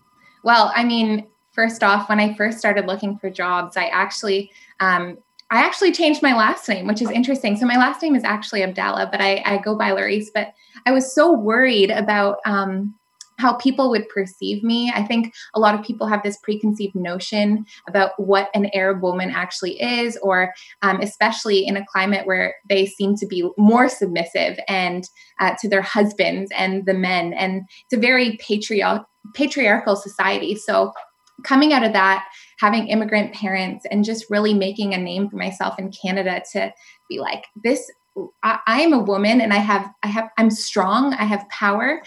well, 0.43 0.71
I 0.75 0.83
mean, 0.83 1.27
first 1.51 1.83
off, 1.83 2.09
when 2.09 2.19
I 2.19 2.35
first 2.35 2.59
started 2.59 2.87
looking 2.87 3.17
for 3.17 3.29
jobs, 3.29 3.77
I 3.77 3.85
actually 3.85 4.51
um, 4.79 5.17
I 5.51 5.59
actually 5.65 5.91
changed 5.91 6.23
my 6.23 6.33
last 6.33 6.67
name, 6.69 6.87
which 6.87 7.01
is 7.01 7.11
interesting. 7.11 7.57
So 7.57 7.65
my 7.65 7.75
last 7.75 8.01
name 8.01 8.15
is 8.15 8.23
actually 8.23 8.63
Abdallah, 8.63 9.09
but 9.11 9.19
I, 9.19 9.43
I 9.45 9.57
go 9.57 9.75
by 9.75 9.91
Larice. 9.91 10.27
But 10.33 10.53
I 10.85 10.91
was 10.91 11.13
so 11.13 11.33
worried 11.33 11.91
about 11.91 12.37
um, 12.45 12.95
how 13.41 13.53
people 13.53 13.89
would 13.89 14.07
perceive 14.07 14.63
me. 14.63 14.91
I 14.95 15.03
think 15.03 15.33
a 15.55 15.59
lot 15.59 15.73
of 15.73 15.83
people 15.83 16.05
have 16.07 16.21
this 16.21 16.37
preconceived 16.37 16.95
notion 16.95 17.65
about 17.87 18.11
what 18.17 18.49
an 18.53 18.69
Arab 18.73 19.01
woman 19.01 19.31
actually 19.31 19.81
is, 19.81 20.17
or 20.21 20.53
um, 20.83 21.01
especially 21.01 21.65
in 21.65 21.75
a 21.75 21.85
climate 21.85 22.27
where 22.27 22.55
they 22.69 22.85
seem 22.85 23.15
to 23.15 23.25
be 23.25 23.49
more 23.57 23.89
submissive 23.89 24.59
and 24.67 25.09
uh, 25.39 25.55
to 25.59 25.67
their 25.67 25.81
husbands 25.81 26.51
and 26.55 26.85
the 26.85 26.93
men. 26.93 27.33
And 27.33 27.63
it's 27.83 27.97
a 27.97 27.99
very 27.99 28.37
patriarchal 28.37 29.05
patriarchal 29.35 29.95
society. 29.95 30.55
So 30.55 30.91
coming 31.43 31.73
out 31.73 31.83
of 31.83 31.93
that, 31.93 32.27
having 32.59 32.87
immigrant 32.87 33.33
parents 33.33 33.85
and 33.91 34.03
just 34.03 34.25
really 34.29 34.53
making 34.53 34.93
a 34.93 34.97
name 34.97 35.29
for 35.29 35.37
myself 35.37 35.77
in 35.77 35.91
Canada 35.91 36.41
to 36.53 36.73
be 37.07 37.19
like 37.19 37.45
this 37.63 37.89
I, 38.43 38.81
am 38.81 38.93
a 38.93 38.99
woman 38.99 39.39
and 39.41 39.53
I 39.53 39.57
have 39.57 39.89
I 40.03 40.07
have 40.07 40.29
I'm 40.37 40.51
strong, 40.51 41.13
I 41.13 41.23
have 41.23 41.47
power. 41.49 42.01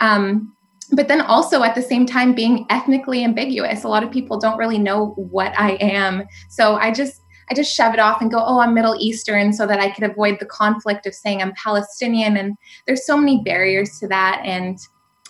Um, 0.00 0.54
but 0.92 1.08
then 1.08 1.20
also 1.20 1.62
at 1.62 1.74
the 1.74 1.82
same 1.82 2.06
time 2.06 2.34
being 2.34 2.66
ethnically 2.70 3.24
ambiguous. 3.24 3.84
A 3.84 3.88
lot 3.88 4.02
of 4.02 4.10
people 4.10 4.38
don't 4.38 4.58
really 4.58 4.78
know 4.78 5.08
what 5.16 5.52
I 5.58 5.72
am. 5.80 6.24
So 6.48 6.74
I 6.76 6.92
just 6.92 7.22
I 7.50 7.54
just 7.54 7.74
shove 7.74 7.94
it 7.94 8.00
off 8.00 8.20
and 8.20 8.30
go, 8.30 8.38
oh, 8.38 8.60
I'm 8.60 8.74
Middle 8.74 8.96
Eastern, 9.00 9.52
so 9.52 9.66
that 9.66 9.80
I 9.80 9.90
could 9.90 10.04
avoid 10.04 10.38
the 10.38 10.46
conflict 10.46 11.04
of 11.06 11.14
saying 11.14 11.42
I'm 11.42 11.52
Palestinian. 11.54 12.36
And 12.36 12.56
there's 12.86 13.04
so 13.04 13.16
many 13.16 13.42
barriers 13.42 13.98
to 13.98 14.08
that. 14.08 14.40
And 14.44 14.78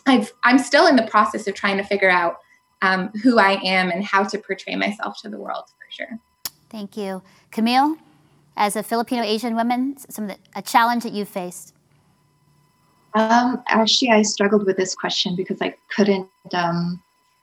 I've 0.07 0.33
I'm 0.45 0.59
still 0.59 0.87
in 0.87 0.97
the 0.97 1.07
process 1.07 1.47
of 1.47 1.55
trying 1.55 1.79
to 1.79 1.85
figure 1.85 2.11
out 2.11 2.37
um, 2.83 3.09
who 3.23 3.38
I 3.38 3.61
am 3.62 3.90
and 3.90 4.05
how 4.05 4.25
to 4.25 4.38
portray 4.38 4.76
myself 4.76 5.17
to 5.23 5.29
the 5.29 5.38
world 5.38 5.64
for 5.69 5.90
sure. 5.90 6.19
Thank 6.69 6.97
you, 6.97 7.23
Camille. 7.50 7.97
As 8.57 8.76
a 8.76 8.83
Filipino 8.83 9.23
Asian 9.23 9.55
woman, 9.55 9.97
some 10.09 10.25
of 10.25 10.31
the, 10.31 10.38
a 10.55 10.62
challenge 10.62 11.05
that 11.05 11.12
you 11.12 11.25
faced. 11.25 11.75
Um, 13.14 13.62
actually, 13.69 14.11
I 14.11 14.23
struggled 14.23 14.67
with 14.67 14.76
this 14.76 14.95
question 14.95 15.35
because 15.37 15.61
I 15.61 15.75
couldn't 15.95 16.29
um, 16.52 17.02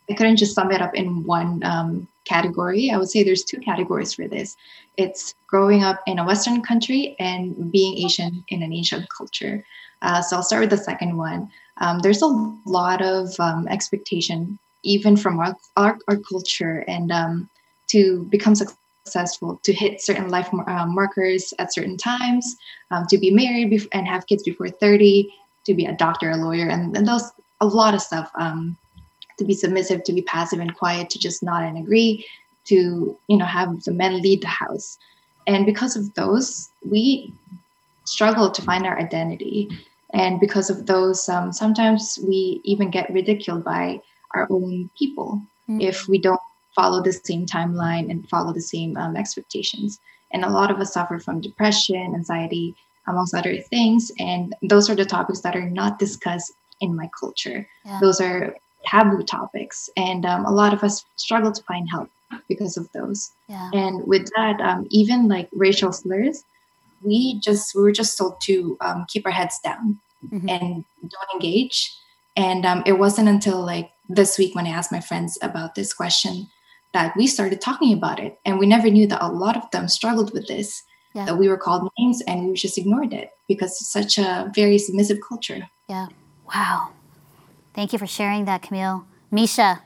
I 0.10 0.14
couldn't 0.14 0.38
just 0.38 0.56
sum 0.56 0.72
it 0.72 0.82
up 0.82 0.96
in 0.96 1.24
one 1.24 1.62
um, 1.64 2.08
category. 2.26 2.92
I 2.92 2.98
would 2.98 3.10
say 3.10 3.24
there's 3.24 3.44
two 3.44 3.60
categories 3.60 4.14
for 4.14 4.28
this. 4.28 4.56
It's 4.96 5.36
growing 5.48 5.84
up 5.84 6.02
in 6.08 6.20
a 6.20 6.26
Western 6.26 6.62
country 6.62 7.16
and 7.20 7.72
being 7.72 7.98
Asian 7.98 8.44
in 8.48 8.64
an 8.64 8.74
Asian 8.74 9.06
culture. 9.16 9.64
Uh, 10.02 10.22
so 10.22 10.38
I'll 10.38 10.44
start 10.44 10.62
with 10.62 10.70
the 10.70 10.78
second 10.78 11.18
one. 11.18 11.50
Um, 11.78 12.00
there's 12.00 12.22
a 12.22 12.28
lot 12.66 13.02
of 13.02 13.38
um, 13.40 13.68
expectation, 13.68 14.58
even 14.84 15.18
from 15.18 15.40
our, 15.40 15.56
our, 15.76 15.98
our 16.08 16.18
culture, 16.18 16.84
and 16.88 17.12
um, 17.12 17.50
to 17.88 18.24
become 18.30 18.56
successful, 18.56 19.60
to 19.64 19.74
hit 19.74 20.02
certain 20.02 20.30
life 20.30 20.50
uh, 20.54 20.86
markers 20.86 21.54
at 21.60 21.74
certain 21.74 21.98
times, 21.98 22.56
um, 22.92 23.06
to 23.08 23.18
be 23.18 23.32
married 23.32 23.72
bef- 23.72 23.88
and 23.92 24.08
have 24.08 24.28
kids 24.28 24.44
before 24.44 24.70
30, 24.70 25.34
to 25.68 25.74
be 25.76 25.86
a 25.86 25.94
doctor, 25.94 26.32
a 26.32 26.38
lawyer, 26.38 26.68
and, 26.68 26.96
and 26.98 27.08
those 27.08 27.32
a 27.62 27.68
lot 27.68 27.94
of 27.94 28.02
stuff. 28.02 28.32
Um, 28.36 28.78
to 29.38 29.46
be 29.46 29.54
submissive, 29.54 30.04
to 30.04 30.14
be 30.14 30.24
passive 30.24 30.60
and 30.60 30.76
quiet, 30.76 31.12
to 31.12 31.20
just 31.20 31.44
nod 31.44 31.62
and 31.64 31.78
agree, 31.78 32.26
to 32.66 33.16
you 33.28 33.38
know 33.38 33.46
have 33.46 33.84
the 33.84 33.92
men 33.92 34.20
lead 34.22 34.42
the 34.42 34.48
house, 34.48 34.98
and 35.46 35.66
because 35.66 35.96
of 35.96 36.12
those, 36.16 36.70
we 36.84 37.32
struggle 38.06 38.50
to 38.50 38.62
find 38.64 38.88
our 38.88 38.98
identity, 38.98 39.70
and 40.14 40.40
because 40.40 40.72
of 40.72 40.88
those, 40.88 41.30
um, 41.30 41.54
sometimes 41.54 42.18
we 42.24 42.62
even 42.64 42.90
get 42.90 43.14
ridiculed 43.14 43.64
by 43.64 44.02
our 44.34 44.48
own 44.50 44.90
people 44.98 45.42
mm-hmm. 45.70 45.82
if 45.82 46.08
we 46.08 46.18
don't 46.18 46.42
follow 46.76 47.02
the 47.02 47.14
same 47.14 47.46
timeline 47.46 48.10
and 48.10 48.30
follow 48.30 48.54
the 48.54 48.62
same 48.62 48.96
um, 48.98 49.16
expectations. 49.16 50.00
And 50.32 50.44
a 50.44 50.50
lot 50.50 50.72
of 50.72 50.80
us 50.80 50.94
suffer 50.94 51.20
from 51.20 51.42
depression, 51.42 52.14
anxiety, 52.14 52.76
amongst 53.08 53.34
other 53.34 53.58
things. 53.58 54.12
And 54.20 54.56
those 54.62 54.90
are 54.90 54.96
the 54.96 55.06
topics 55.06 55.42
that 55.42 55.56
are 55.56 55.70
not 55.70 56.00
discussed 56.00 56.54
in 56.82 56.96
my 56.96 57.10
culture. 57.20 57.68
Yeah. 57.86 58.00
Those 58.02 58.22
are 58.22 58.56
taboo 58.86 59.24
topics. 59.24 59.90
And 59.98 60.26
um, 60.26 60.46
a 60.46 60.52
lot 60.52 60.74
of 60.74 60.84
us 60.84 61.06
struggle 61.16 61.52
to 61.52 61.64
find 61.64 61.90
help 61.90 62.10
because 62.48 62.78
of 62.78 62.92
those. 62.94 63.32
Yeah. 63.48 63.70
And 63.74 64.06
with 64.08 64.30
that, 64.36 64.60
um, 64.62 64.88
even 64.90 65.28
like 65.28 65.50
racial 65.54 65.92
slurs, 65.92 66.44
we 67.04 67.40
just 67.40 67.76
we 67.76 67.82
were 67.82 67.92
just 67.92 68.18
told 68.18 68.42
to 68.42 68.78
um, 68.82 69.06
keep 69.08 69.26
our 69.26 69.32
heads 69.32 69.60
down 69.60 70.00
mm-hmm. 70.26 70.50
and 70.50 70.86
don't 71.02 71.34
engage. 71.34 71.94
And 72.36 72.66
um, 72.66 72.84
it 72.86 72.94
wasn't 72.94 73.30
until 73.30 73.64
like 73.66 73.92
this 74.10 74.38
week 74.38 74.56
when 74.56 74.68
I 74.68 74.72
asked 74.72 74.92
my 74.92 75.00
friends 75.00 75.38
about 75.42 75.76
this 75.76 75.94
question 75.94 76.48
that 76.94 77.16
we 77.16 77.28
started 77.28 77.62
talking 77.62 77.94
about 77.94 78.20
it. 78.20 78.40
And 78.46 78.60
we 78.60 78.66
never 78.66 78.90
knew 78.90 79.08
that 79.08 79.24
a 79.24 79.28
lot 79.28 79.58
of 79.58 79.70
them 79.72 79.88
struggled 79.88 80.34
with 80.34 80.48
this 80.48 80.84
yeah. 81.18 81.26
that 81.26 81.38
we 81.38 81.50
were 81.50 81.58
called 81.58 81.90
names 81.98 82.22
and 82.28 82.50
we 82.50 82.54
just 82.54 82.78
ignored 82.78 83.12
it 83.12 83.32
because 83.48 83.72
it's 83.72 83.92
such 83.92 84.20
a 84.20 84.52
very 84.54 84.78
submissive 84.78 85.18
culture. 85.28 85.68
Yeah. 85.90 86.08
Wow. 86.54 86.90
Thank 87.74 87.92
you 87.92 88.00
for 88.00 88.06
sharing 88.08 88.46
that, 88.46 88.62
Camille. 88.62 89.06
Misha, 89.32 89.82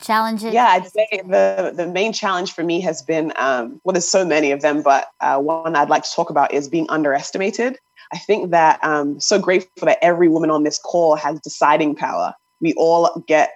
challenges? 0.00 0.54
Yeah, 0.54 0.66
I'd 0.66 0.86
say 0.90 1.06
the, 1.12 1.72
the 1.74 1.86
main 1.86 2.14
challenge 2.14 2.52
for 2.52 2.64
me 2.64 2.80
has 2.80 3.02
been 3.02 3.32
um, 3.36 3.80
well, 3.84 3.92
there's 3.92 4.08
so 4.08 4.24
many 4.24 4.52
of 4.52 4.62
them, 4.62 4.82
but 4.82 5.08
uh, 5.20 5.38
one 5.38 5.76
I'd 5.76 5.90
like 5.90 6.02
to 6.04 6.12
talk 6.12 6.30
about 6.30 6.52
is 6.52 6.66
being 6.66 6.86
underestimated. 6.88 7.78
I 8.12 8.18
think 8.18 8.50
that 8.50 8.80
I'm 8.82 8.90
um, 8.90 9.20
so 9.20 9.38
grateful 9.38 9.86
that 9.86 9.98
every 10.02 10.28
woman 10.28 10.50
on 10.50 10.64
this 10.64 10.78
call 10.78 11.14
has 11.16 11.40
deciding 11.40 11.94
power. 11.94 12.34
We 12.60 12.74
all 12.74 13.22
get 13.26 13.52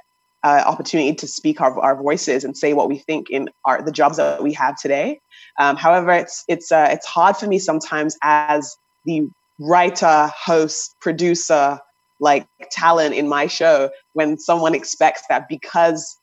uh, 0.46 0.62
opportunity 0.64 1.12
to 1.12 1.26
speak 1.26 1.60
our, 1.60 1.76
our 1.80 2.00
voices 2.00 2.44
and 2.44 2.56
say 2.56 2.72
what 2.72 2.88
we 2.88 2.98
think 2.98 3.28
in 3.30 3.48
our 3.64 3.82
the 3.82 3.90
jobs 3.90 4.16
that 4.16 4.44
we 4.44 4.52
have 4.52 4.80
today. 4.80 5.18
Um, 5.58 5.74
however, 5.74 6.12
it's 6.12 6.44
it's 6.46 6.70
uh, 6.70 6.88
it's 6.92 7.04
hard 7.04 7.36
for 7.36 7.48
me 7.48 7.58
sometimes 7.58 8.16
as 8.22 8.76
the 9.06 9.28
writer, 9.58 10.30
host, 10.32 10.94
producer, 11.00 11.80
like 12.20 12.46
talent 12.70 13.16
in 13.16 13.28
my 13.28 13.48
show 13.48 13.90
when 14.12 14.38
someone 14.38 14.74
expects 14.74 15.22
that 15.28 15.48
because 15.48 16.16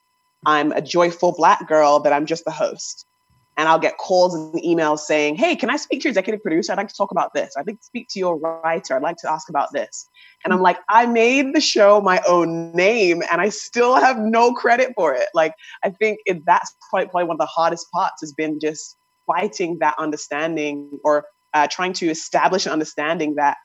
I'm 0.46 0.72
a 0.72 0.82
joyful 0.82 1.34
black 1.34 1.68
girl 1.68 2.00
that 2.00 2.14
I'm 2.14 2.26
just 2.26 2.46
the 2.46 2.52
host. 2.52 3.06
And 3.56 3.70
I'll 3.70 3.80
get 3.80 3.98
calls 3.98 4.34
and 4.34 4.54
emails 4.64 5.00
saying, 5.00 5.36
Hey, 5.36 5.56
can 5.56 5.70
I 5.70 5.78
speak 5.78 6.02
to 6.02 6.06
your 6.06 6.12
executive 6.12 6.42
producer? 6.42 6.72
I'd 6.72 6.78
like 6.78 6.88
to 6.88 6.96
talk 6.96 7.12
about 7.12 7.34
this. 7.34 7.54
I'd 7.58 7.68
like 7.68 7.80
to 7.80 7.86
speak 7.86 8.08
to 8.10 8.20
your 8.20 8.38
writer. 8.38 8.96
I'd 8.96 9.04
like 9.04 9.18
to 9.18 9.32
ask 9.32 9.48
about 9.50 9.72
this. 9.74 10.10
And 10.44 10.54
I'm 10.54 10.62
like, 10.62 10.80
I 10.90 11.06
made 11.06 11.54
the 11.54 11.62
show 11.62 12.02
my 12.02 12.22
own 12.28 12.72
name 12.74 13.22
and 13.32 13.42
I 13.42 13.50
still 13.50 13.96
have 13.96 14.18
no 14.18 14.54
credit 14.54 14.94
for 14.96 15.14
it. 15.14 15.28
Like, 15.34 15.54
I 15.84 15.92
think 15.92 16.20
it, 16.26 16.44
that's 16.46 16.76
probably, 16.90 17.10
probably 17.10 17.28
one 17.28 17.36
of 17.36 17.40
the 17.40 17.46
hardest 17.46 17.92
parts 17.92 18.22
has 18.22 18.34
been 18.34 18.60
just 18.60 18.98
fighting 19.26 19.80
that 19.80 19.96
understanding 19.98 21.00
or 21.04 21.26
uh, 21.54 21.68
trying 21.70 21.94
to 21.94 22.10
establish 22.10 22.66
an 22.66 22.72
understanding 22.72 23.36
that 23.36 23.58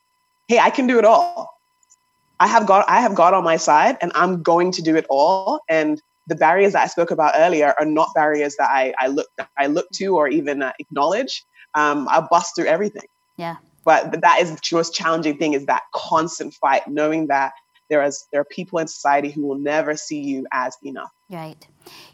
hey 0.48 0.58
i 0.58 0.70
can 0.70 0.86
do 0.86 0.98
it 0.98 1.04
all 1.04 1.50
i 2.40 2.46
have 2.46 2.66
god 2.66 2.84
i 2.88 3.00
have 3.00 3.14
god 3.14 3.34
on 3.34 3.44
my 3.44 3.56
side 3.56 3.96
and 4.00 4.12
i'm 4.14 4.42
going 4.42 4.70
to 4.72 4.82
do 4.82 4.96
it 4.96 5.06
all 5.08 5.60
and 5.68 6.00
the 6.28 6.36
barriers 6.36 6.72
that 6.74 6.82
i 6.82 6.86
spoke 6.86 7.10
about 7.10 7.34
earlier 7.36 7.74
are 7.78 7.86
not 7.86 8.10
barriers 8.14 8.54
that 8.58 8.68
i, 8.70 8.94
I 8.98 9.08
look 9.08 9.28
i 9.56 9.66
look 9.66 9.88
to 9.94 10.16
or 10.16 10.28
even 10.28 10.62
uh, 10.62 10.72
acknowledge. 10.78 11.44
Um, 11.74 12.08
i 12.08 12.20
bust 12.20 12.56
through 12.56 12.66
everything. 12.66 13.08
Yeah. 13.36 13.56
But 13.84 14.20
that 14.22 14.40
is 14.40 14.50
the 14.50 14.60
most 14.72 14.94
challenging 14.94 15.38
thing 15.38 15.52
is 15.52 15.66
that 15.66 15.82
constant 15.94 16.54
fight 16.54 16.88
knowing 16.88 17.28
that 17.28 17.52
there 17.90 18.02
is 18.02 18.26
there 18.32 18.40
are 18.40 18.46
people 18.50 18.78
in 18.78 18.88
society 18.88 19.30
who 19.30 19.46
will 19.46 19.58
never 19.58 19.96
see 19.96 20.20
you 20.20 20.46
as 20.52 20.76
enough. 20.82 21.10
Right 21.30 21.66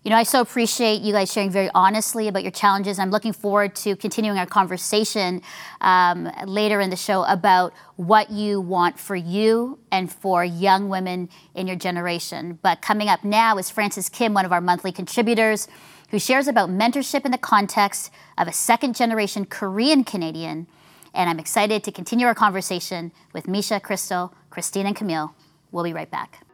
you 0.03 0.11
know, 0.11 0.17
I 0.17 0.23
so 0.23 0.41
appreciate 0.41 1.01
you 1.01 1.13
guys 1.13 1.33
sharing 1.33 1.51
very 1.51 1.71
honestly 1.75 2.29
about 2.29 2.43
your 2.43 2.53
challenges. 2.53 2.99
I'm 2.99 3.11
looking 3.11 3.33
forward 3.33 3.75
to 3.77 3.97
continuing 3.97 4.39
our 4.39 4.47
conversation 4.47 5.41
um, 5.81 6.31
later 6.47 6.81
in 6.81 6.91
the 6.91 6.97
show 6.97 7.25
about 7.25 7.73
what 7.97 8.31
you 8.31 8.61
want 8.61 8.99
for 8.99 9.17
you 9.17 9.79
and 9.91 10.13
for 10.13 10.45
young 10.45 10.89
women 10.89 11.29
in 11.55 11.67
your 11.67 11.77
generation. 11.77 12.59
But 12.63 12.83
coming 12.83 13.09
up 13.09 13.25
now 13.25 13.57
is 13.57 13.71
Frances 13.71 14.09
Kim, 14.09 14.35
one 14.35 14.45
of 14.45 14.53
our 14.53 14.61
monthly 14.61 14.93
contributors, 14.93 15.69
who 16.11 16.19
shares 16.19 16.49
about 16.49 16.69
mentorship 16.69 17.25
in 17.25 17.33
the 17.33 17.39
context 17.39 18.11
of 18.37 18.47
a 18.47 18.53
second 18.53 18.95
generation 18.95 19.47
Korean 19.47 20.05
Canadian. 20.05 20.67
And 21.15 21.31
I'm 21.31 21.39
excited 21.39 21.83
to 21.85 21.93
continue 21.93 22.27
our 22.27 22.35
conversation 22.35 23.13
with 23.33 23.49
Misha, 23.49 23.81
Crystal, 23.81 24.35
Christine, 24.51 24.87
and 24.87 24.97
Camille. 24.97 25.35
We'll 25.71 25.85
be 25.85 25.93
right 25.93 26.11
back. 26.11 26.45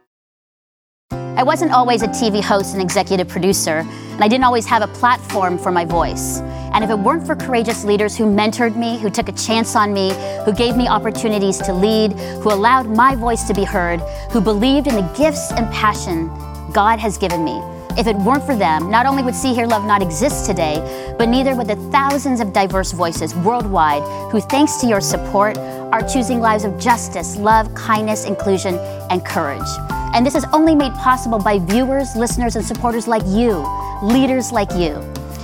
I 1.41 1.43
wasn't 1.43 1.71
always 1.71 2.03
a 2.03 2.07
TV 2.07 2.39
host 2.39 2.73
and 2.73 2.81
executive 2.83 3.27
producer, 3.27 3.79
and 3.79 4.23
I 4.23 4.27
didn't 4.27 4.43
always 4.43 4.65
have 4.67 4.83
a 4.83 4.87
platform 4.87 5.57
for 5.57 5.71
my 5.71 5.85
voice. 5.85 6.39
And 6.73 6.83
if 6.83 6.91
it 6.91 6.99
weren't 6.99 7.25
for 7.25 7.35
courageous 7.35 7.83
leaders 7.83 8.15
who 8.15 8.25
mentored 8.25 8.75
me, 8.75 8.99
who 8.99 9.09
took 9.09 9.27
a 9.27 9.31
chance 9.31 9.75
on 9.75 9.91
me, 9.91 10.13
who 10.45 10.53
gave 10.53 10.77
me 10.77 10.87
opportunities 10.87 11.57
to 11.59 11.73
lead, 11.73 12.13
who 12.13 12.53
allowed 12.53 12.87
my 12.87 13.15
voice 13.15 13.43
to 13.45 13.53
be 13.55 13.63
heard, 13.63 14.01
who 14.31 14.39
believed 14.39 14.85
in 14.85 14.95
the 14.95 15.13
gifts 15.17 15.51
and 15.51 15.71
passion 15.73 16.27
God 16.73 16.99
has 16.99 17.17
given 17.17 17.43
me, 17.43 17.59
if 17.97 18.07
it 18.07 18.15
weren't 18.17 18.45
for 18.45 18.55
them, 18.55 18.91
not 18.91 19.05
only 19.05 19.23
would 19.23 19.35
See 19.35 19.53
Hear 19.53 19.65
Love 19.65 19.83
not 19.83 20.01
exist 20.01 20.45
today, 20.45 21.15
but 21.17 21.27
neither 21.27 21.55
would 21.55 21.67
the 21.67 21.75
thousands 21.91 22.39
of 22.39 22.53
diverse 22.53 22.91
voices 22.91 23.33
worldwide 23.33 24.03
who, 24.31 24.39
thanks 24.39 24.77
to 24.77 24.87
your 24.87 25.01
support, 25.01 25.57
are 25.57 26.07
choosing 26.07 26.39
lives 26.39 26.63
of 26.63 26.79
justice, 26.79 27.35
love, 27.35 27.73
kindness, 27.73 28.25
inclusion, 28.25 28.75
and 29.09 29.25
courage. 29.25 29.67
And 30.13 30.25
this 30.25 30.35
is 30.35 30.45
only 30.53 30.75
made 30.75 30.93
possible 30.93 31.39
by 31.39 31.59
viewers, 31.59 32.15
listeners, 32.15 32.55
and 32.55 32.65
supporters 32.65 33.07
like 33.07 33.23
you, 33.25 33.65
leaders 34.03 34.51
like 34.51 34.71
you. 34.73 34.99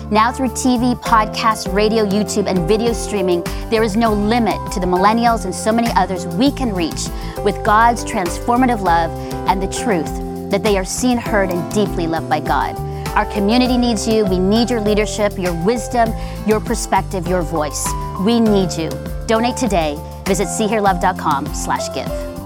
Now, 0.09 0.31
through 0.31 0.50
TV, 0.50 0.95
podcast, 1.01 1.74
radio, 1.74 2.05
YouTube, 2.05 2.47
and 2.47 2.67
video 2.67 2.93
streaming, 2.93 3.43
there 3.69 3.83
is 3.83 3.97
no 3.97 4.13
limit 4.13 4.71
to 4.71 4.79
the 4.79 4.86
millennials 4.86 5.43
and 5.43 5.53
so 5.53 5.71
many 5.71 5.89
others 5.97 6.25
we 6.27 6.51
can 6.51 6.74
reach 6.74 7.07
with 7.43 7.62
God's 7.65 8.05
transformative 8.05 8.81
love 8.81 9.12
and 9.50 9.62
the 9.62 9.67
truth 9.67 10.50
that 10.50 10.63
they 10.63 10.77
are 10.77 10.86
seen, 10.86 11.17
heard, 11.17 11.50
and 11.50 11.74
deeply 11.74 12.07
loved 12.07 12.29
by 12.29 12.39
God. 12.39 12.77
Our 13.17 13.25
community 13.33 13.77
needs 13.77 14.07
you. 14.07 14.25
We 14.25 14.39
need 14.39 14.69
your 14.69 14.79
leadership, 14.79 15.38
your 15.38 15.53
wisdom, 15.65 16.13
your 16.45 16.59
perspective, 16.59 17.27
your 17.27 17.41
voice. 17.41 17.88
We 18.21 18.39
need 18.39 18.71
you. 18.74 18.89
Donate 19.27 19.57
today. 19.57 19.97
Visit 20.25 20.47
seehearlove.com 20.47 21.47
slash 21.53 21.93
give. 21.93 22.37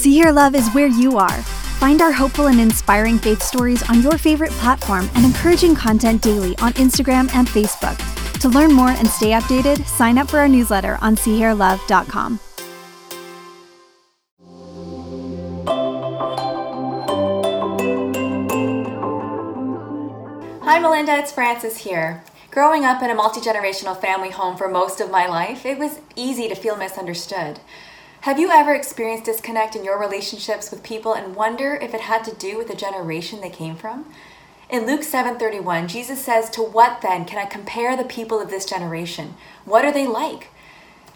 See 0.00 0.14
Hear 0.14 0.32
Love 0.32 0.54
is 0.54 0.66
where 0.70 0.86
you 0.86 1.18
are. 1.18 1.42
Find 1.78 2.00
our 2.00 2.10
hopeful 2.10 2.46
and 2.46 2.58
inspiring 2.58 3.18
faith 3.18 3.42
stories 3.42 3.86
on 3.90 4.00
your 4.00 4.16
favorite 4.16 4.50
platform 4.52 5.10
and 5.14 5.26
encouraging 5.26 5.74
content 5.74 6.22
daily 6.22 6.56
on 6.60 6.72
Instagram 6.72 7.30
and 7.34 7.46
Facebook. 7.46 7.98
To 8.40 8.48
learn 8.48 8.72
more 8.72 8.88
and 8.88 9.06
stay 9.06 9.32
updated, 9.32 9.84
sign 9.84 10.16
up 10.16 10.30
for 10.30 10.38
our 10.38 10.48
newsletter 10.48 10.96
on 11.02 11.16
seehearlove.com. 11.16 12.40
Hi, 20.62 20.78
Melinda, 20.78 21.18
it's 21.18 21.30
Frances 21.30 21.76
here. 21.76 22.24
Growing 22.50 22.86
up 22.86 23.02
in 23.02 23.10
a 23.10 23.14
multi 23.14 23.42
generational 23.42 24.00
family 24.00 24.30
home 24.30 24.56
for 24.56 24.66
most 24.66 25.02
of 25.02 25.10
my 25.10 25.26
life, 25.26 25.66
it 25.66 25.78
was 25.78 26.00
easy 26.16 26.48
to 26.48 26.54
feel 26.54 26.78
misunderstood. 26.78 27.60
Have 28.24 28.38
you 28.38 28.50
ever 28.50 28.74
experienced 28.74 29.24
disconnect 29.24 29.74
in 29.74 29.82
your 29.82 29.98
relationships 29.98 30.70
with 30.70 30.82
people 30.82 31.14
and 31.14 31.34
wonder 31.34 31.76
if 31.76 31.94
it 31.94 32.02
had 32.02 32.22
to 32.24 32.34
do 32.34 32.58
with 32.58 32.68
the 32.68 32.74
generation 32.74 33.40
they 33.40 33.48
came 33.48 33.76
from? 33.76 34.12
In 34.68 34.84
Luke 34.84 35.04
7:31, 35.04 35.88
Jesus 35.88 36.22
says, 36.22 36.50
"To 36.50 36.62
what 36.62 37.00
then 37.00 37.24
can 37.24 37.38
I 37.38 37.46
compare 37.46 37.96
the 37.96 38.04
people 38.04 38.38
of 38.38 38.50
this 38.50 38.66
generation? 38.66 39.36
What 39.64 39.86
are 39.86 39.90
they 39.90 40.06
like?" 40.06 40.48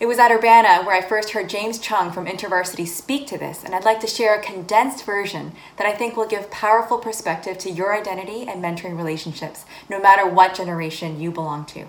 It 0.01 0.07
was 0.07 0.19
at 0.19 0.33
Urbana 0.33 0.83
where 0.83 0.97
I 0.97 1.03
first 1.03 1.33
heard 1.33 1.51
James 1.51 1.79
Chung 1.79 2.11
from 2.11 2.25
InterVarsity 2.25 2.89
speak 2.89 3.27
to 3.27 3.37
this, 3.37 3.63
and 3.63 3.75
I'd 3.75 3.85
like 3.85 4.01
to 4.01 4.07
share 4.07 4.35
a 4.35 4.43
condensed 4.43 5.05
version 5.05 5.55
that 5.77 5.87
I 5.87 5.93
think 5.93 6.17
will 6.17 6.25
give 6.25 6.51
powerful 6.51 6.97
perspective 6.97 7.59
to 7.59 7.71
your 7.71 7.95
identity 7.95 8.49
and 8.49 8.65
mentoring 8.65 8.97
relationships, 8.97 9.67
no 9.91 9.99
matter 10.01 10.25
what 10.25 10.55
generation 10.55 11.21
you 11.21 11.31
belong 11.31 11.67
to. 11.67 11.85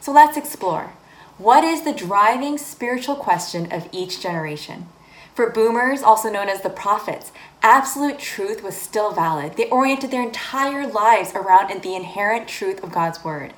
So 0.00 0.12
let's 0.12 0.36
explore. 0.36 0.92
What 1.38 1.62
is 1.62 1.82
the 1.82 1.92
driving 1.92 2.58
spiritual 2.58 3.14
question 3.14 3.70
of 3.70 3.88
each 3.92 4.20
generation? 4.20 4.88
For 5.36 5.50
boomers, 5.50 6.02
also 6.02 6.28
known 6.28 6.48
as 6.48 6.62
the 6.62 6.68
prophets, 6.68 7.30
absolute 7.62 8.18
truth 8.18 8.64
was 8.64 8.76
still 8.76 9.12
valid. 9.12 9.56
They 9.56 9.70
oriented 9.70 10.10
their 10.10 10.24
entire 10.24 10.84
lives 10.84 11.32
around 11.36 11.68
the 11.80 11.94
inherent 11.94 12.48
truth 12.48 12.82
of 12.82 12.90
God's 12.90 13.22
word. 13.22 13.54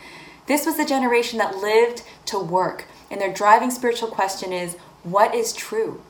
This 0.46 0.66
was 0.66 0.76
the 0.76 0.84
generation 0.84 1.38
that 1.38 1.56
lived 1.56 2.02
to 2.26 2.38
work, 2.38 2.84
and 3.10 3.18
their 3.18 3.32
driving 3.32 3.70
spiritual 3.70 4.08
question 4.08 4.52
is 4.52 4.76
what 5.02 5.34
is 5.34 5.54
true? 5.54 6.02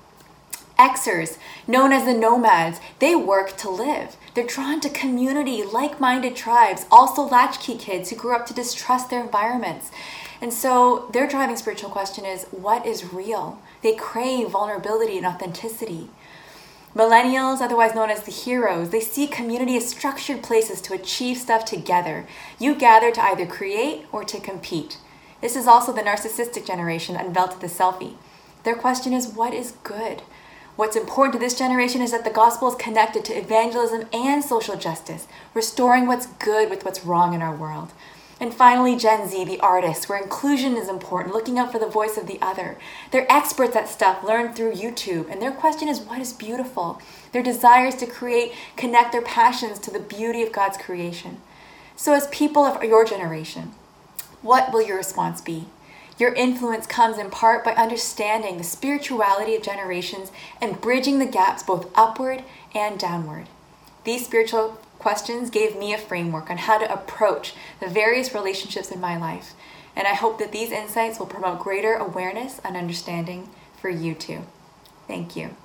Xers, 0.76 1.38
known 1.68 1.92
as 1.92 2.04
the 2.04 2.14
nomads, 2.14 2.80
they 2.98 3.14
work 3.14 3.56
to 3.58 3.70
live. 3.70 4.16
They're 4.34 4.44
drawn 4.44 4.80
to 4.80 4.88
community, 4.88 5.62
like 5.62 6.00
minded 6.00 6.34
tribes, 6.34 6.86
also 6.90 7.22
latchkey 7.22 7.76
kids 7.76 8.10
who 8.10 8.16
grew 8.16 8.34
up 8.34 8.46
to 8.46 8.54
distrust 8.54 9.08
their 9.08 9.22
environments. 9.22 9.92
And 10.40 10.52
so 10.52 11.08
their 11.12 11.28
driving 11.28 11.56
spiritual 11.56 11.90
question 11.90 12.24
is 12.24 12.44
what 12.50 12.86
is 12.86 13.12
real? 13.12 13.60
They 13.82 13.94
crave 13.94 14.48
vulnerability 14.48 15.18
and 15.18 15.26
authenticity. 15.26 16.08
Millennials, 16.94 17.60
otherwise 17.60 17.94
known 17.94 18.10
as 18.10 18.24
the 18.24 18.32
heroes, 18.32 18.90
they 18.90 19.00
see 19.00 19.28
community 19.28 19.76
as 19.76 19.88
structured 19.88 20.42
places 20.42 20.80
to 20.80 20.94
achieve 20.94 21.36
stuff 21.36 21.64
together. 21.64 22.26
You 22.58 22.74
gather 22.74 23.12
to 23.12 23.22
either 23.22 23.46
create 23.46 24.06
or 24.10 24.24
to 24.24 24.40
compete. 24.40 24.98
This 25.40 25.54
is 25.54 25.68
also 25.68 25.92
the 25.92 26.02
narcissistic 26.02 26.66
generation 26.66 27.14
unveiled 27.14 27.52
invented 27.52 27.60
the 27.60 27.66
selfie. 27.68 28.14
Their 28.64 28.74
question 28.74 29.12
is 29.12 29.28
what 29.28 29.54
is 29.54 29.74
good? 29.84 30.22
What's 30.76 30.96
important 30.96 31.34
to 31.34 31.38
this 31.38 31.58
generation 31.58 32.00
is 32.00 32.10
that 32.10 32.24
the 32.24 32.30
gospel 32.30 32.68
is 32.68 32.74
connected 32.74 33.24
to 33.26 33.38
evangelism 33.38 34.06
and 34.12 34.42
social 34.42 34.76
justice, 34.76 35.26
restoring 35.54 36.06
what's 36.06 36.26
good 36.26 36.70
with 36.70 36.84
what's 36.84 37.04
wrong 37.04 37.34
in 37.34 37.42
our 37.42 37.54
world. 37.54 37.92
And 38.40 38.54
finally, 38.54 38.96
Gen 38.96 39.28
Z, 39.28 39.44
the 39.44 39.60
artists, 39.60 40.08
where 40.08 40.20
inclusion 40.20 40.74
is 40.74 40.88
important, 40.88 41.34
looking 41.34 41.58
out 41.58 41.70
for 41.70 41.78
the 41.78 41.86
voice 41.86 42.16
of 42.16 42.26
the 42.26 42.40
other. 42.40 42.78
They're 43.10 43.30
experts 43.30 43.76
at 43.76 43.86
stuff 43.86 44.24
learned 44.24 44.56
through 44.56 44.72
YouTube, 44.72 45.30
and 45.30 45.42
their 45.42 45.52
question 45.52 45.88
is 45.88 46.00
what 46.00 46.20
is 46.20 46.32
beautiful? 46.32 47.02
Their 47.32 47.42
desires 47.42 47.96
to 47.96 48.06
create 48.06 48.54
connect 48.76 49.12
their 49.12 49.20
passions 49.20 49.78
to 49.80 49.90
the 49.90 50.00
beauty 50.00 50.42
of 50.42 50.52
God's 50.52 50.78
creation. 50.78 51.42
So, 51.96 52.14
as 52.14 52.28
people 52.28 52.64
of 52.64 52.82
your 52.82 53.04
generation, 53.04 53.72
what 54.40 54.72
will 54.72 54.80
your 54.80 54.96
response 54.96 55.42
be? 55.42 55.66
Your 56.18 56.32
influence 56.32 56.86
comes 56.86 57.18
in 57.18 57.30
part 57.30 57.62
by 57.62 57.72
understanding 57.72 58.56
the 58.56 58.64
spirituality 58.64 59.54
of 59.54 59.62
generations 59.62 60.32
and 60.62 60.80
bridging 60.80 61.18
the 61.18 61.26
gaps 61.26 61.62
both 61.62 61.90
upward 61.94 62.42
and 62.74 62.98
downward. 62.98 63.48
These 64.04 64.24
spiritual 64.24 64.78
questions 65.00 65.48
gave 65.48 65.76
me 65.76 65.94
a 65.94 65.98
framework 65.98 66.50
on 66.50 66.58
how 66.58 66.78
to 66.78 66.92
approach 66.92 67.54
the 67.80 67.88
various 67.88 68.34
relationships 68.34 68.90
in 68.90 69.00
my 69.00 69.16
life, 69.16 69.54
and 69.96 70.06
I 70.06 70.14
hope 70.14 70.38
that 70.38 70.52
these 70.52 70.70
insights 70.70 71.18
will 71.18 71.26
promote 71.26 71.58
greater 71.58 71.94
awareness 71.94 72.60
and 72.62 72.76
understanding 72.76 73.48
for 73.80 73.88
you 73.88 74.14
too. 74.14 74.42
Thank 75.08 75.36
you. 75.36 75.56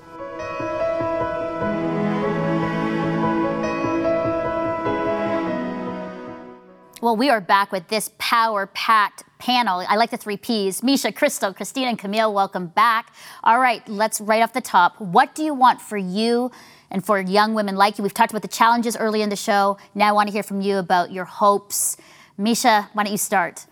Well, 7.02 7.18
we 7.18 7.30
are 7.30 7.42
back 7.42 7.72
with 7.72 7.90
this 7.90 8.10
power 8.18 8.66
packed 8.66 9.26
panel. 9.38 9.84
I 9.88 9.96
like 9.96 10.10
the 10.10 10.18
three 10.18 10.38
P's. 10.38 10.82
Misha, 10.82 11.12
Crystal, 11.12 11.54
Christina, 11.54 11.90
and 11.90 12.00
Camille, 12.00 12.34
welcome 12.34 12.68
back. 12.68 13.14
All 13.44 13.60
right, 13.60 13.88
let's 13.88 14.20
right 14.22 14.42
off 14.42 14.54
the 14.54 14.62
top. 14.62 15.00
What 15.00 15.36
do 15.36 15.44
you 15.44 15.54
want 15.54 15.82
for 15.82 15.98
you 15.98 16.52
and 16.92 17.06
for 17.06 17.20
young 17.20 17.54
women 17.54 17.76
like 17.76 17.98
you? 17.98 18.04
We've 18.04 18.14
talked 18.14 18.32
about 18.32 18.42
the 18.42 18.48
challenges 18.48 18.96
early 18.98 19.22
in 19.22 19.30
the 19.30 19.36
show. 19.36 19.78
Now 19.94 20.10
I 20.10 20.12
want 20.12 20.28
to 20.28 20.34
hear 20.34 20.44
from 20.44 20.62
you 20.62 20.78
about 20.78 21.12
your 21.12 21.26
hopes. 21.26 21.98
Misha, 22.38 22.90
why 22.94 23.04
don't 23.04 23.12
you 23.12 23.18
start? 23.18 23.66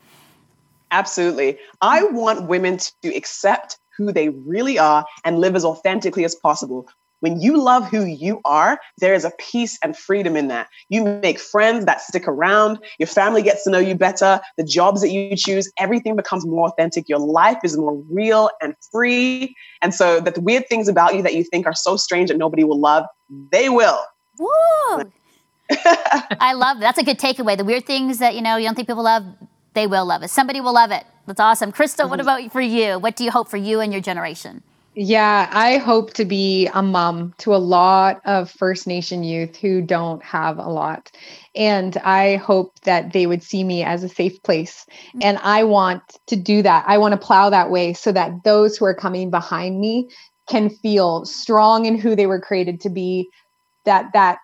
Absolutely. 0.92 1.58
I 1.82 2.04
want 2.04 2.48
women 2.48 2.78
to 3.02 3.16
accept 3.16 3.78
who 3.98 4.12
they 4.12 4.30
really 4.30 4.78
are 4.78 5.06
and 5.24 5.40
live 5.40 5.56
as 5.56 5.66
authentically 5.66 6.26
as 6.26 6.36
possible 6.36 6.88
when 7.24 7.40
you 7.40 7.56
love 7.56 7.88
who 7.88 8.04
you 8.04 8.42
are, 8.44 8.82
there 8.98 9.14
is 9.14 9.24
a 9.24 9.32
peace 9.40 9.80
and 9.82 9.96
freedom 9.96 10.36
in 10.36 10.50
that. 10.50 10.68
You 10.90 11.06
make 11.06 11.40
friends 11.40 11.86
that 11.86 12.02
stick 12.02 12.28
around, 12.28 12.80
your 13.00 13.08
family 13.08 13.42
gets 13.42 13.64
to 13.64 13.70
know 13.70 13.80
you 13.80 13.96
better, 13.96 14.42
the 14.58 14.64
jobs 14.66 15.00
that 15.00 15.10
you 15.10 15.38
choose, 15.38 15.72
everything 15.80 16.18
becomes 16.18 16.46
more 16.46 16.68
authentic. 16.68 17.08
Your 17.08 17.20
life 17.20 17.60
is 17.64 17.78
more 17.78 17.96
real 18.10 18.50
and 18.62 18.76
free. 18.92 19.56
And 19.82 19.94
so 19.94 20.20
that 20.20 20.36
the 20.36 20.42
weird 20.42 20.68
things 20.68 20.90
about 20.90 21.16
you 21.16 21.22
that 21.22 21.34
you 21.34 21.46
think 21.46 21.66
are 21.66 21.74
so 21.74 21.96
strange 21.96 22.30
that 22.30 22.38
nobody 22.38 22.66
will 22.66 22.82
love, 22.82 23.06
they 23.54 23.70
will. 23.70 24.04
Woo! 24.38 24.50
I 25.70 26.52
love. 26.54 26.82
That's 26.82 26.98
a 26.98 27.04
good 27.04 27.20
takeaway. 27.20 27.56
The 27.56 27.64
weird 27.64 27.86
things 27.86 28.20
that 28.20 28.36
you 28.36 28.42
know 28.42 28.58
you 28.58 28.66
don't 28.66 28.76
think 28.76 28.90
people 28.90 29.06
love, 29.06 29.24
they 29.76 29.88
will 29.88 30.06
love 30.06 30.24
it. 30.24 30.30
Somebody 30.30 30.60
will 30.60 30.74
love 30.74 30.92
it. 30.92 31.06
That's 31.26 31.40
awesome. 31.40 31.72
Crystal, 31.72 32.10
what 32.10 32.20
mm-hmm. 32.20 32.28
about 32.28 32.52
for 32.52 32.60
you? 32.60 33.00
What 33.00 33.16
do 33.16 33.24
you 33.24 33.32
hope 33.32 33.48
for 33.48 33.56
you 33.56 33.80
and 33.80 33.94
your 33.94 34.02
generation? 34.02 34.62
Yeah, 34.96 35.50
I 35.52 35.78
hope 35.78 36.14
to 36.14 36.26
be 36.26 36.68
a 36.68 36.84
mom 36.84 37.34
to 37.40 37.56
a 37.56 37.58
lot 37.58 38.22
of 38.26 38.52
First 38.52 38.86
Nation 38.86 39.24
youth 39.24 39.56
who 39.56 39.82
don't 39.82 40.24
have 40.24 40.60
a 40.60 40.70
lot. 40.70 41.12
And 41.56 41.98
I 41.98 42.36
hope 42.36 42.80
that 42.82 43.12
they 43.12 43.26
would 43.26 43.42
see 43.42 43.64
me 43.64 43.84
as 43.84 44.04
a 44.04 44.10
safe 44.10 44.42
place. 44.44 44.86
Mm-hmm. 45.08 45.20
And 45.24 45.38
I 45.40 45.64
want 45.64 46.04
to 46.28 46.36
do 46.36 46.62
that. 46.62 46.86
I 46.88 47.00
want 47.00 47.14
to 47.14 47.26
plow 47.26 47.50
that 47.50 47.72
way 47.72 47.94
so 47.94 48.12
that 48.12 48.44
those 48.44 48.78
who 48.78 48.86
are 48.86 48.94
coming 48.94 49.32
behind 49.32 49.80
me 49.80 50.10
can 50.48 50.70
feel 50.70 51.26
strong 51.26 51.86
in 51.86 51.98
who 51.98 52.16
they 52.16 52.28
were 52.28 52.42
created 52.42 52.80
to 52.82 52.90
be. 52.90 53.30
That 53.86 54.14
that 54.14 54.40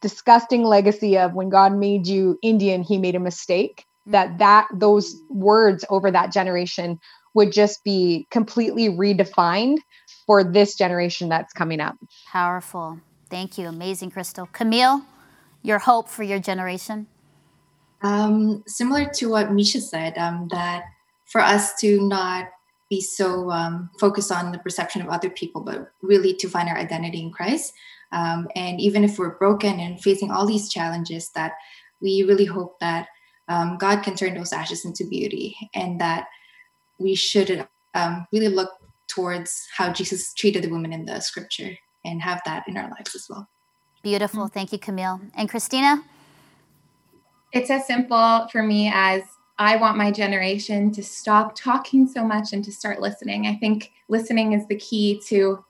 disgusting 0.00 0.64
legacy 0.64 1.16
of 1.16 1.34
when 1.34 1.50
God 1.50 1.72
made 1.72 2.06
you 2.06 2.38
Indian, 2.42 2.82
he 2.82 2.98
made 2.98 3.14
a 3.14 3.20
mistake. 3.20 3.86
That 4.06 4.28
mm-hmm. 4.28 4.38
that 4.38 4.66
those 4.74 5.14
words 5.30 5.84
over 5.88 6.10
that 6.10 6.32
generation 6.32 6.98
would 7.34 7.52
just 7.52 7.84
be 7.84 8.26
completely 8.30 8.88
redefined 8.88 9.78
for 10.26 10.42
this 10.42 10.76
generation 10.76 11.28
that's 11.28 11.52
coming 11.52 11.80
up. 11.80 11.96
Powerful. 12.30 13.00
Thank 13.28 13.58
you. 13.58 13.68
Amazing, 13.68 14.12
Crystal. 14.12 14.46
Camille, 14.52 15.02
your 15.62 15.80
hope 15.80 16.08
for 16.08 16.22
your 16.22 16.38
generation? 16.38 17.06
Um, 18.02 18.62
similar 18.66 19.06
to 19.14 19.30
what 19.30 19.52
Misha 19.52 19.80
said, 19.80 20.16
um, 20.18 20.48
that 20.50 20.84
for 21.26 21.40
us 21.40 21.74
to 21.80 22.06
not 22.06 22.48
be 22.90 23.00
so 23.00 23.50
um, 23.50 23.90
focused 23.98 24.30
on 24.30 24.52
the 24.52 24.58
perception 24.58 25.00
of 25.02 25.08
other 25.08 25.30
people, 25.30 25.62
but 25.62 25.90
really 26.02 26.34
to 26.34 26.48
find 26.48 26.68
our 26.68 26.76
identity 26.76 27.20
in 27.20 27.32
Christ. 27.32 27.72
Um, 28.12 28.46
and 28.54 28.80
even 28.80 29.02
if 29.04 29.18
we're 29.18 29.38
broken 29.38 29.80
and 29.80 30.00
facing 30.00 30.30
all 30.30 30.46
these 30.46 30.68
challenges, 30.68 31.30
that 31.30 31.54
we 32.00 32.22
really 32.22 32.44
hope 32.44 32.78
that 32.80 33.08
um, 33.48 33.78
God 33.78 34.02
can 34.02 34.14
turn 34.14 34.34
those 34.34 34.52
ashes 34.52 34.84
into 34.84 35.08
beauty 35.08 35.56
and 35.74 36.00
that 36.00 36.26
we 36.98 37.14
should 37.14 37.66
um, 37.94 38.26
really 38.32 38.48
look 38.48 38.70
towards 39.08 39.66
how 39.76 39.92
Jesus 39.92 40.32
treated 40.34 40.62
the 40.62 40.68
women 40.68 40.92
in 40.92 41.04
the 41.04 41.20
scripture 41.20 41.76
and 42.04 42.22
have 42.22 42.40
that 42.44 42.64
in 42.68 42.76
our 42.76 42.90
lives 42.90 43.14
as 43.14 43.26
well. 43.28 43.48
Beautiful. 44.02 44.48
Thank 44.48 44.72
you, 44.72 44.78
Camille. 44.78 45.20
And 45.34 45.48
Christina? 45.48 46.02
It's 47.52 47.70
as 47.70 47.86
simple 47.86 48.48
for 48.50 48.62
me 48.62 48.90
as 48.92 49.22
I 49.58 49.76
want 49.76 49.96
my 49.96 50.10
generation 50.10 50.90
to 50.92 51.02
stop 51.02 51.54
talking 51.54 52.08
so 52.08 52.24
much 52.24 52.52
and 52.52 52.64
to 52.64 52.72
start 52.72 53.00
listening. 53.00 53.46
I 53.46 53.54
think 53.54 53.92
listening 54.08 54.52
is 54.52 54.66
the 54.66 54.76
key 54.76 55.22
to 55.28 55.64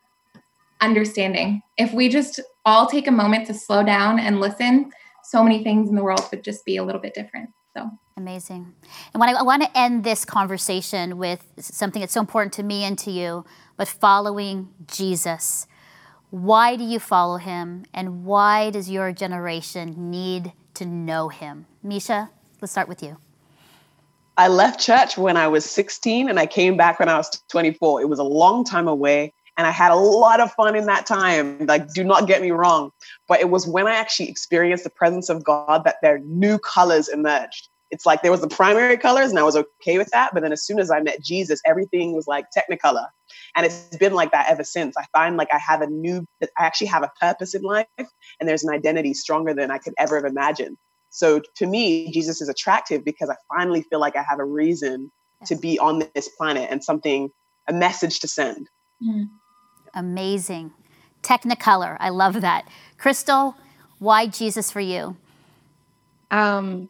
understanding. 0.80 1.62
If 1.76 1.92
we 1.92 2.08
just 2.08 2.40
all 2.64 2.86
take 2.86 3.06
a 3.06 3.12
moment 3.12 3.46
to 3.48 3.54
slow 3.54 3.84
down 3.84 4.18
and 4.18 4.40
listen, 4.40 4.90
so 5.22 5.42
many 5.42 5.62
things 5.62 5.88
in 5.88 5.96
the 5.96 6.02
world 6.02 6.26
would 6.30 6.42
just 6.42 6.64
be 6.64 6.78
a 6.78 6.84
little 6.84 7.00
bit 7.00 7.14
different. 7.14 7.50
So 7.76 7.90
amazing. 8.16 8.72
And 9.12 9.20
when 9.20 9.28
I, 9.28 9.40
I 9.40 9.42
want 9.42 9.62
to 9.62 9.78
end 9.78 10.04
this 10.04 10.24
conversation 10.24 11.18
with 11.18 11.44
something 11.58 12.00
that's 12.00 12.12
so 12.12 12.20
important 12.20 12.52
to 12.54 12.62
me 12.62 12.84
and 12.84 12.98
to 13.00 13.10
you, 13.10 13.44
but 13.76 13.88
following 13.88 14.68
Jesus. 14.86 15.66
Why 16.30 16.76
do 16.76 16.84
you 16.84 16.98
follow 16.98 17.38
him 17.38 17.84
and 17.92 18.24
why 18.24 18.70
does 18.70 18.88
your 18.88 19.12
generation 19.12 20.10
need 20.10 20.52
to 20.74 20.86
know 20.86 21.28
him? 21.28 21.66
Misha, 21.82 22.30
let's 22.60 22.72
start 22.72 22.88
with 22.88 23.02
you. 23.02 23.18
I 24.36 24.48
left 24.48 24.80
church 24.80 25.16
when 25.16 25.36
I 25.36 25.46
was 25.46 25.64
16 25.64 26.28
and 26.28 26.40
I 26.40 26.46
came 26.46 26.76
back 26.76 26.98
when 26.98 27.08
I 27.08 27.16
was 27.16 27.30
24. 27.48 28.00
It 28.00 28.08
was 28.08 28.18
a 28.18 28.24
long 28.24 28.64
time 28.64 28.88
away 28.88 29.32
and 29.56 29.66
I 29.66 29.70
had 29.70 29.92
a 29.92 29.96
lot 29.96 30.40
of 30.40 30.52
fun 30.52 30.74
in 30.74 30.86
that 30.86 31.06
time. 31.06 31.66
Like, 31.66 31.92
do 31.92 32.02
not 32.02 32.26
get 32.26 32.42
me 32.42 32.50
wrong. 32.50 32.90
But 33.28 33.40
it 33.40 33.50
was 33.50 33.66
when 33.66 33.86
I 33.86 33.94
actually 33.94 34.28
experienced 34.28 34.82
the 34.82 34.90
presence 34.90 35.28
of 35.28 35.44
God 35.44 35.84
that 35.84 35.96
their 36.02 36.18
new 36.20 36.58
colors 36.58 37.08
emerged. 37.08 37.68
It's 37.94 38.04
like 38.04 38.22
there 38.22 38.32
was 38.32 38.40
the 38.40 38.48
primary 38.48 38.96
colors 38.96 39.30
and 39.30 39.38
I 39.38 39.44
was 39.44 39.54
okay 39.54 39.98
with 39.98 40.08
that. 40.08 40.34
But 40.34 40.42
then 40.42 40.50
as 40.50 40.66
soon 40.66 40.80
as 40.80 40.90
I 40.90 40.98
met 40.98 41.22
Jesus, 41.22 41.60
everything 41.64 42.12
was 42.12 42.26
like 42.26 42.46
technicolor. 42.50 43.06
And 43.54 43.64
it's 43.64 43.96
been 43.98 44.14
like 44.14 44.32
that 44.32 44.50
ever 44.50 44.64
since. 44.64 44.96
I 44.98 45.04
find 45.12 45.36
like 45.36 45.46
I 45.54 45.58
have 45.58 45.80
a 45.80 45.86
new, 45.86 46.26
I 46.42 46.48
actually 46.58 46.88
have 46.88 47.04
a 47.04 47.12
purpose 47.20 47.54
in 47.54 47.62
life 47.62 47.86
and 47.96 48.48
there's 48.48 48.64
an 48.64 48.74
identity 48.74 49.14
stronger 49.14 49.54
than 49.54 49.70
I 49.70 49.78
could 49.78 49.94
ever 49.96 50.16
have 50.16 50.24
imagined. 50.24 50.76
So 51.10 51.40
to 51.54 51.66
me, 51.66 52.10
Jesus 52.10 52.40
is 52.40 52.48
attractive 52.48 53.04
because 53.04 53.30
I 53.30 53.36
finally 53.56 53.82
feel 53.82 54.00
like 54.00 54.16
I 54.16 54.24
have 54.28 54.40
a 54.40 54.44
reason 54.44 55.12
to 55.46 55.54
be 55.54 55.78
on 55.78 56.02
this 56.16 56.28
planet 56.30 56.66
and 56.72 56.82
something, 56.82 57.30
a 57.68 57.72
message 57.72 58.18
to 58.20 58.28
send. 58.28 58.68
Mm. 59.00 59.28
Amazing. 59.94 60.72
Technicolor. 61.22 61.96
I 62.00 62.08
love 62.08 62.40
that. 62.40 62.66
Crystal, 62.98 63.54
why 64.00 64.26
Jesus 64.26 64.72
for 64.72 64.80
you? 64.80 65.16
Um, 66.32 66.88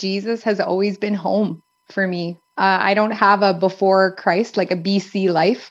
Jesus 0.00 0.42
has 0.44 0.58
always 0.60 0.96
been 0.98 1.14
home 1.14 1.62
for 1.90 2.06
me. 2.06 2.38
Uh, 2.56 2.78
I 2.80 2.94
don't 2.94 3.10
have 3.12 3.42
a 3.42 3.54
before 3.54 4.16
Christ, 4.16 4.56
like 4.56 4.70
a 4.70 4.76
BC 4.76 5.30
life. 5.30 5.70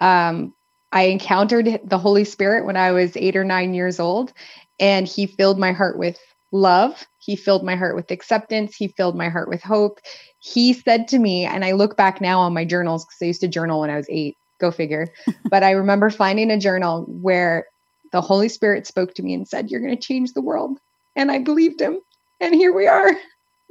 Um, 0.00 0.54
I 0.92 1.04
encountered 1.04 1.80
the 1.82 1.98
Holy 1.98 2.24
Spirit 2.24 2.66
when 2.66 2.76
I 2.76 2.92
was 2.92 3.16
eight 3.16 3.34
or 3.34 3.44
nine 3.44 3.72
years 3.72 3.98
old, 3.98 4.32
and 4.78 5.08
He 5.08 5.26
filled 5.26 5.58
my 5.58 5.72
heart 5.72 5.98
with 5.98 6.18
love. 6.52 7.06
He 7.18 7.34
filled 7.34 7.64
my 7.64 7.76
heart 7.76 7.96
with 7.96 8.10
acceptance. 8.10 8.76
He 8.76 8.88
filled 8.88 9.16
my 9.16 9.30
heart 9.30 9.48
with 9.48 9.62
hope. 9.62 10.00
He 10.38 10.74
said 10.74 11.08
to 11.08 11.18
me, 11.18 11.46
and 11.46 11.64
I 11.64 11.72
look 11.72 11.96
back 11.96 12.20
now 12.20 12.40
on 12.40 12.52
my 12.52 12.66
journals 12.66 13.06
because 13.06 13.22
I 13.22 13.26
used 13.26 13.40
to 13.40 13.48
journal 13.48 13.80
when 13.80 13.90
I 13.90 13.96
was 13.96 14.06
eight, 14.10 14.36
go 14.60 14.70
figure. 14.70 15.08
but 15.50 15.62
I 15.62 15.70
remember 15.70 16.10
finding 16.10 16.50
a 16.50 16.58
journal 16.58 17.06
where 17.08 17.64
the 18.12 18.20
Holy 18.20 18.50
Spirit 18.50 18.86
spoke 18.86 19.14
to 19.14 19.22
me 19.22 19.32
and 19.32 19.48
said, 19.48 19.70
You're 19.70 19.80
going 19.80 19.96
to 19.96 20.02
change 20.02 20.34
the 20.34 20.42
world. 20.42 20.78
And 21.16 21.30
I 21.30 21.38
believed 21.38 21.80
him. 21.80 22.00
And 22.40 22.54
here 22.54 22.74
we 22.74 22.86
are. 22.86 23.12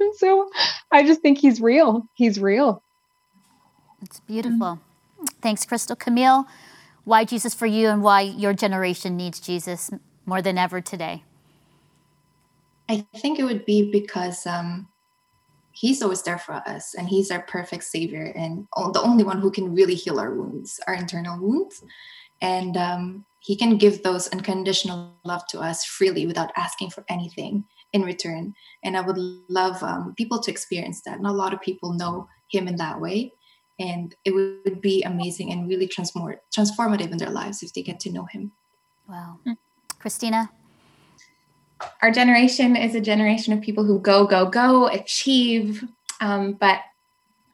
so 0.16 0.50
I 0.90 1.04
just 1.04 1.20
think 1.20 1.38
he's 1.38 1.60
real. 1.60 2.08
He's 2.14 2.40
real. 2.40 2.82
It's 4.02 4.20
beautiful. 4.20 4.78
Mm-hmm. 4.78 5.24
Thanks, 5.40 5.64
Crystal. 5.64 5.96
Camille, 5.96 6.46
why 7.04 7.24
Jesus 7.24 7.54
for 7.54 7.66
you 7.66 7.88
and 7.88 8.02
why 8.02 8.22
your 8.22 8.52
generation 8.52 9.16
needs 9.16 9.40
Jesus 9.40 9.90
more 10.26 10.42
than 10.42 10.58
ever 10.58 10.80
today? 10.80 11.24
I 12.88 13.06
think 13.16 13.38
it 13.38 13.44
would 13.44 13.64
be 13.64 13.90
because 13.90 14.46
um, 14.46 14.88
he's 15.72 16.02
always 16.02 16.22
there 16.22 16.38
for 16.38 16.54
us 16.54 16.94
and 16.94 17.08
he's 17.08 17.30
our 17.30 17.42
perfect 17.42 17.84
savior 17.84 18.32
and 18.36 18.66
the 18.92 19.00
only 19.02 19.24
one 19.24 19.40
who 19.40 19.50
can 19.50 19.74
really 19.74 19.94
heal 19.94 20.20
our 20.20 20.34
wounds, 20.34 20.80
our 20.86 20.94
internal 20.94 21.40
wounds. 21.40 21.82
And 22.40 22.76
um, 22.76 23.24
he 23.40 23.56
can 23.56 23.78
give 23.78 24.02
those 24.02 24.28
unconditional 24.28 25.14
love 25.24 25.46
to 25.48 25.60
us 25.60 25.84
freely 25.84 26.26
without 26.26 26.52
asking 26.56 26.90
for 26.90 27.04
anything 27.08 27.64
in 27.92 28.02
return. 28.02 28.54
And 28.82 28.96
I 28.96 29.00
would 29.00 29.18
love 29.48 29.82
um, 29.82 30.14
people 30.16 30.40
to 30.40 30.50
experience 30.50 31.02
that. 31.02 31.20
Not 31.20 31.32
a 31.32 31.36
lot 31.36 31.52
of 31.52 31.60
people 31.60 31.92
know 31.92 32.28
him 32.48 32.68
in 32.68 32.76
that 32.76 33.00
way. 33.00 33.32
And 33.78 34.14
it 34.24 34.32
would 34.32 34.80
be 34.80 35.02
amazing 35.02 35.50
and 35.50 35.68
really 35.68 35.88
transform- 35.88 36.36
transformative 36.56 37.10
in 37.10 37.18
their 37.18 37.30
lives 37.30 37.62
if 37.62 37.72
they 37.72 37.82
get 37.82 38.00
to 38.00 38.12
know 38.12 38.26
him. 38.26 38.52
Wow. 39.08 39.38
Mm. 39.46 39.56
Christina? 39.98 40.50
Our 42.00 42.10
generation 42.10 42.76
is 42.76 42.94
a 42.94 43.00
generation 43.00 43.52
of 43.52 43.60
people 43.60 43.84
who 43.84 43.98
go, 43.98 44.26
go, 44.26 44.46
go, 44.46 44.86
achieve. 44.88 45.84
Um, 46.20 46.52
but 46.52 46.80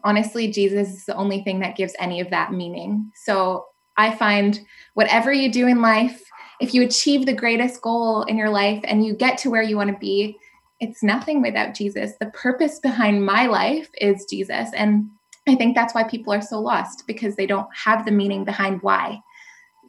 honestly, 0.05 0.51
Jesus 0.51 0.89
is 0.89 1.07
the 1.07 1.17
only 1.17 1.43
thing 1.43 1.61
that 1.61 1.77
gives 1.77 1.95
any 1.99 2.21
of 2.21 2.31
that 2.31 2.53
meaning. 2.53 3.11
So 3.15 3.67
I 3.97 4.15
find 4.15 4.61
whatever 4.95 5.33
you 5.33 5.51
do 5.51 5.67
in 5.67 5.81
life, 5.81 6.23
if 6.61 6.75
you 6.75 6.83
achieve 6.83 7.27
the 7.27 7.33
greatest 7.33 7.81
goal 7.83 8.23
in 8.23 8.37
your 8.37 8.51
life 8.51 8.81
and 8.85 9.05
you 9.05 9.15
get 9.15 9.39
to 9.39 9.51
where 9.51 9.63
you 9.63 9.77
want 9.77 9.91
to 9.91 9.97
be, 9.99 10.37
it's 10.81 11.03
nothing 11.03 11.43
without 11.43 11.75
Jesus. 11.75 12.13
The 12.21 12.27
purpose 12.27 12.79
behind 12.79 13.25
my 13.25 13.47
life 13.47 13.89
is 14.01 14.27
Jesus. 14.29 14.71
And 14.75 15.11
I 15.47 15.55
think 15.55 15.75
that's 15.75 15.95
why 15.95 16.05
people 16.05 16.33
are 16.33 16.43
so 16.43 16.61
lost 16.61 17.05
because 17.07 17.37
they 17.37 17.47
don't 17.47 17.69
have 17.75 18.05
the 18.05 18.11
meaning 18.11 18.45
behind 18.45 18.83
why. 18.83 19.21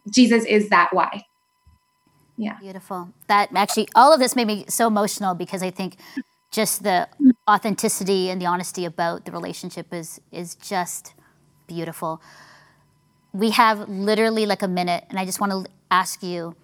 Jesus 0.08 0.44
is 0.44 0.68
that 0.70 0.90
why. 0.92 1.24
Yeah. 2.36 2.56
Beautiful. 2.58 3.12
That 3.26 3.50
actually, 3.54 3.88
all 3.94 4.12
of 4.14 4.18
this 4.18 4.34
made 4.34 4.46
me 4.46 4.64
so 4.68 4.86
emotional 4.86 5.34
because 5.34 5.62
I 5.62 5.70
think 5.70 5.96
just 6.50 6.82
the 6.82 7.08
authenticity 7.48 8.30
and 8.30 8.40
the 8.40 8.46
honesty 8.46 8.84
about 8.84 9.26
the 9.26 9.32
relationship 9.32 9.92
is 9.92 10.20
is 10.32 10.54
just 10.54 11.14
beautiful. 11.66 12.22
We 13.32 13.50
have 13.50 13.88
literally 13.88 14.46
like 14.46 14.62
a 14.62 14.68
minute, 14.68 15.04
and 15.10 15.18
I 15.18 15.26
just 15.26 15.38
want 15.38 15.52
to 15.52 15.70
ask 15.90 16.22
you 16.22 16.54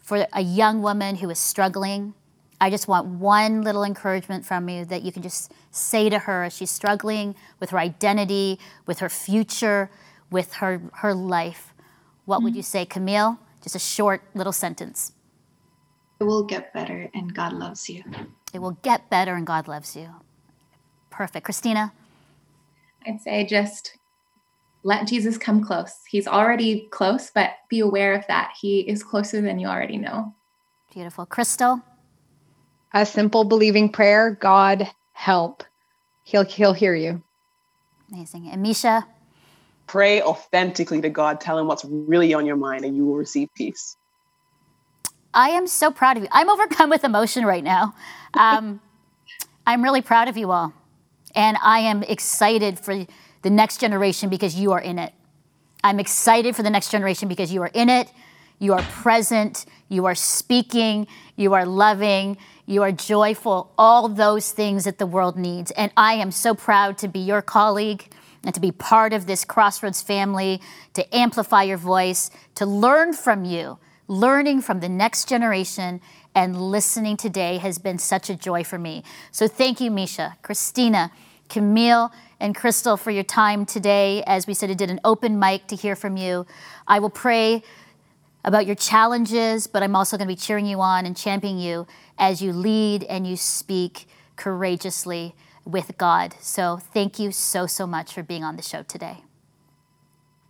for 0.00 0.26
a 0.32 0.42
young 0.42 0.82
woman 0.82 1.16
who 1.16 1.30
is 1.30 1.38
struggling, 1.38 2.14
I 2.60 2.70
just 2.70 2.88
want 2.88 3.06
one 3.06 3.62
little 3.62 3.84
encouragement 3.84 4.44
from 4.44 4.68
you 4.68 4.84
that 4.86 5.02
you 5.02 5.12
can 5.12 5.22
just 5.22 5.52
say 5.70 6.08
to 6.08 6.18
her 6.20 6.44
as 6.44 6.56
she's 6.56 6.70
struggling 6.70 7.34
with 7.60 7.70
her 7.70 7.78
identity, 7.78 8.58
with 8.86 9.00
her 9.00 9.08
future, 9.08 9.90
with 10.30 10.54
her, 10.54 10.80
her 10.94 11.14
life. 11.14 11.74
What 12.24 12.36
mm-hmm. 12.36 12.44
would 12.44 12.56
you 12.56 12.62
say, 12.62 12.84
Camille? 12.84 13.38
Just 13.62 13.74
a 13.74 13.78
short 13.78 14.22
little 14.34 14.52
sentence. 14.52 15.12
It 16.20 16.24
will 16.24 16.44
get 16.44 16.72
better 16.72 17.10
and 17.14 17.34
God 17.34 17.52
loves 17.54 17.88
you. 17.88 18.04
It 18.52 18.60
will 18.60 18.78
get 18.82 19.10
better 19.10 19.34
and 19.34 19.46
God 19.46 19.66
loves 19.66 19.96
you. 19.96 20.10
Perfect. 21.10 21.44
Christina? 21.44 21.92
I'd 23.06 23.20
say 23.20 23.44
just 23.44 23.98
let 24.84 25.08
Jesus 25.08 25.38
come 25.38 25.64
close. 25.64 25.96
He's 26.08 26.28
already 26.28 26.86
close, 26.90 27.30
but 27.34 27.52
be 27.70 27.80
aware 27.80 28.14
of 28.14 28.26
that. 28.28 28.52
He 28.60 28.80
is 28.80 29.02
closer 29.02 29.40
than 29.40 29.58
you 29.58 29.66
already 29.66 29.96
know. 29.96 30.34
Beautiful. 30.92 31.26
Crystal? 31.26 31.80
A 32.92 33.04
simple 33.04 33.44
believing 33.44 33.90
prayer 33.90 34.30
God, 34.30 34.88
help. 35.14 35.64
He'll, 36.22 36.44
he'll 36.44 36.74
hear 36.74 36.94
you. 36.94 37.22
Amazing. 38.12 38.48
And 38.50 38.62
Misha? 38.62 39.06
Pray 39.86 40.22
authentically 40.22 41.00
to 41.00 41.08
God. 41.08 41.40
Tell 41.40 41.58
him 41.58 41.66
what's 41.66 41.84
really 41.84 42.34
on 42.34 42.46
your 42.46 42.56
mind, 42.56 42.84
and 42.84 42.94
you 42.94 43.06
will 43.06 43.16
receive 43.16 43.48
peace. 43.56 43.96
I 45.32 45.50
am 45.50 45.66
so 45.66 45.90
proud 45.90 46.16
of 46.16 46.22
you. 46.22 46.28
I'm 46.30 46.48
overcome 46.48 46.90
with 46.90 47.04
emotion 47.04 47.44
right 47.44 47.64
now. 47.64 47.94
Um, 48.34 48.80
I'm 49.66 49.82
really 49.82 50.02
proud 50.02 50.28
of 50.28 50.36
you 50.36 50.52
all. 50.52 50.72
And 51.34 51.56
I 51.62 51.80
am 51.80 52.02
excited 52.02 52.78
for 52.78 53.06
the 53.44 53.50
next 53.50 53.78
generation 53.78 54.28
because 54.28 54.56
you 54.56 54.72
are 54.72 54.80
in 54.80 54.98
it. 54.98 55.12
I'm 55.84 56.00
excited 56.00 56.56
for 56.56 56.62
the 56.62 56.70
next 56.70 56.90
generation 56.90 57.28
because 57.28 57.52
you 57.52 57.62
are 57.62 57.70
in 57.74 57.90
it, 57.90 58.10
you 58.58 58.72
are 58.72 58.82
present, 58.82 59.66
you 59.88 60.06
are 60.06 60.14
speaking, 60.14 61.06
you 61.36 61.52
are 61.52 61.66
loving, 61.66 62.38
you 62.64 62.82
are 62.82 62.90
joyful, 62.90 63.70
all 63.76 64.08
those 64.08 64.50
things 64.50 64.84
that 64.84 64.98
the 64.98 65.06
world 65.06 65.36
needs. 65.36 65.70
And 65.72 65.92
I 65.94 66.14
am 66.14 66.30
so 66.30 66.54
proud 66.54 66.96
to 66.98 67.08
be 67.08 67.20
your 67.20 67.42
colleague 67.42 68.10
and 68.44 68.54
to 68.54 68.60
be 68.60 68.72
part 68.72 69.12
of 69.12 69.26
this 69.26 69.44
Crossroads 69.44 70.00
family, 70.00 70.60
to 70.94 71.14
amplify 71.14 71.64
your 71.64 71.76
voice, 71.76 72.30
to 72.54 72.64
learn 72.64 73.12
from 73.12 73.44
you. 73.44 73.78
Learning 74.08 74.60
from 74.60 74.80
the 74.80 74.88
next 74.88 75.28
generation 75.28 76.00
and 76.34 76.60
listening 76.60 77.16
today 77.16 77.58
has 77.58 77.78
been 77.78 77.98
such 77.98 78.28
a 78.28 78.36
joy 78.36 78.64
for 78.64 78.78
me. 78.78 79.02
So 79.30 79.48
thank 79.48 79.80
you, 79.80 79.90
Misha, 79.90 80.36
Christina, 80.42 81.10
Camille, 81.54 82.10
and 82.40 82.52
Crystal 82.52 82.96
for 82.96 83.12
your 83.12 83.22
time 83.22 83.64
today. 83.64 84.24
As 84.26 84.44
we 84.44 84.54
said, 84.54 84.70
it 84.70 84.76
did 84.76 84.90
an 84.90 84.98
open 85.04 85.38
mic 85.38 85.68
to 85.68 85.76
hear 85.76 85.94
from 85.94 86.16
you. 86.16 86.46
I 86.88 86.98
will 86.98 87.10
pray 87.10 87.62
about 88.44 88.66
your 88.66 88.74
challenges, 88.74 89.68
but 89.68 89.80
I'm 89.80 89.94
also 89.94 90.16
going 90.16 90.26
to 90.26 90.34
be 90.34 90.36
cheering 90.36 90.66
you 90.66 90.80
on 90.80 91.06
and 91.06 91.16
championing 91.16 91.60
you 91.60 91.86
as 92.18 92.42
you 92.42 92.52
lead 92.52 93.04
and 93.04 93.24
you 93.24 93.36
speak 93.36 94.08
courageously 94.34 95.36
with 95.64 95.96
God. 95.96 96.34
So 96.40 96.78
thank 96.92 97.20
you 97.20 97.30
so, 97.30 97.68
so 97.68 97.86
much 97.86 98.12
for 98.12 98.24
being 98.24 98.42
on 98.42 98.56
the 98.56 98.62
show 98.62 98.82
today. 98.82 99.18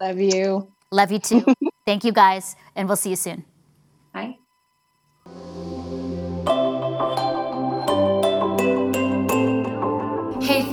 Love 0.01 0.19
you. 0.19 0.73
Love 0.91 1.13
you 1.13 1.19
too. 1.19 1.45
thank 1.87 2.05
you 2.05 2.13
guys, 2.13 2.57
and 2.75 2.89
we'll 2.89 2.97
see 2.97 3.11
you 3.11 3.17
soon. 3.17 3.45
Bye. 4.15 4.39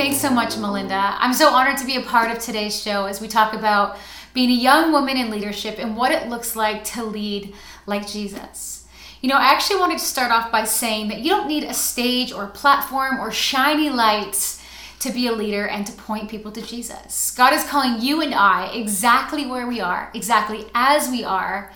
So 0.10 0.32
much, 0.32 0.58
Melinda. 0.58 1.16
I'm 1.20 1.32
so 1.32 1.50
honored 1.50 1.78
to 1.78 1.86
be 1.86 1.96
a 1.96 2.02
part 2.02 2.32
of 2.32 2.40
today's 2.40 2.82
show 2.82 3.06
as 3.06 3.22
we 3.22 3.28
talk 3.28 3.54
about 3.54 3.98
being 4.34 4.50
a 4.50 4.54
young 4.54 4.92
woman 4.92 5.16
in 5.16 5.30
leadership 5.30 5.78
and 5.78 5.96
what 5.96 6.12
it 6.12 6.28
looks 6.28 6.56
like 6.56 6.84
to 6.86 7.04
lead 7.04 7.54
like 7.86 8.08
Jesus. 8.08 8.88
You 9.22 9.30
know, 9.30 9.36
I 9.36 9.52
actually 9.52 9.80
wanted 9.80 10.00
to 10.00 10.06
start 10.06 10.32
off 10.32 10.52
by 10.52 10.64
saying 10.64 11.10
that 11.10 11.20
you 11.20 11.30
don't 11.30 11.48
need 11.48 11.66
a 11.66 11.74
stage 11.76 12.34
or 12.34 12.48
platform 12.48 13.20
or 13.20 13.30
shiny 13.32 13.92
lights 13.92 14.64
to 15.02 15.12
be 15.12 15.28
a 15.28 15.32
leader 15.32 15.68
and 15.68 15.86
to 15.86 15.94
point 15.94 16.30
people 16.32 16.52
to 16.52 16.64
Jesus. 16.64 17.30
God 17.38 17.54
is 17.54 17.64
calling 17.66 18.02
you 18.02 18.22
and 18.22 18.34
I 18.34 18.74
exactly 18.74 19.46
where 19.46 19.68
we 19.68 19.82
are, 19.82 20.10
exactly 20.16 20.66
as 20.74 21.10
we 21.10 21.24
are, 21.24 21.72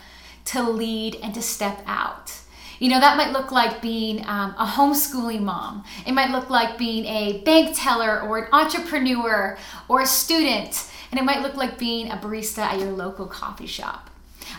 to 0.46 0.68
lead 0.68 1.20
and 1.22 1.32
to 1.36 1.44
step 1.44 1.84
out. 1.86 2.34
You 2.80 2.90
know, 2.90 3.00
that 3.00 3.18
might 3.18 3.32
look 3.32 3.52
like 3.52 3.82
being 3.82 4.26
um, 4.28 4.56
a 4.58 4.66
homeschooling 4.66 5.42
mom. 5.42 5.84
It 6.06 6.12
might 6.12 6.32
look 6.32 6.50
like 6.50 6.78
being 6.78 7.06
a 7.06 7.42
bank 7.44 7.76
teller 7.78 8.22
or 8.22 8.40
an 8.40 8.48
entrepreneur 8.52 9.58
or 9.88 10.02
a 10.02 10.06
student. 10.06 10.90
And 11.12 11.20
it 11.20 11.24
might 11.24 11.42
look 11.42 11.56
like 11.56 11.78
being 11.78 12.12
a 12.12 12.18
barista 12.18 12.60
at 12.60 12.80
your 12.80 12.92
local 12.92 13.28
coffee 13.28 13.68
shop. 13.68 14.10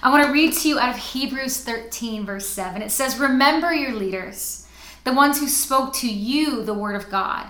I 0.02 0.10
want 0.10 0.24
to 0.24 0.32
read 0.32 0.54
to 0.54 0.68
you 0.68 0.78
out 0.78 0.94
of 0.94 0.96
Hebrews 0.96 1.62
13, 1.62 2.24
verse 2.24 2.46
7. 2.46 2.82
It 2.82 2.90
says, 2.90 3.18
Remember 3.18 3.72
your 3.72 3.92
leaders, 3.92 4.66
the 5.04 5.12
ones 5.12 5.38
who 5.38 5.48
spoke 5.48 5.94
to 5.94 6.08
you 6.08 6.62
the 6.62 6.74
word 6.74 6.96
of 6.96 7.10
God. 7.10 7.46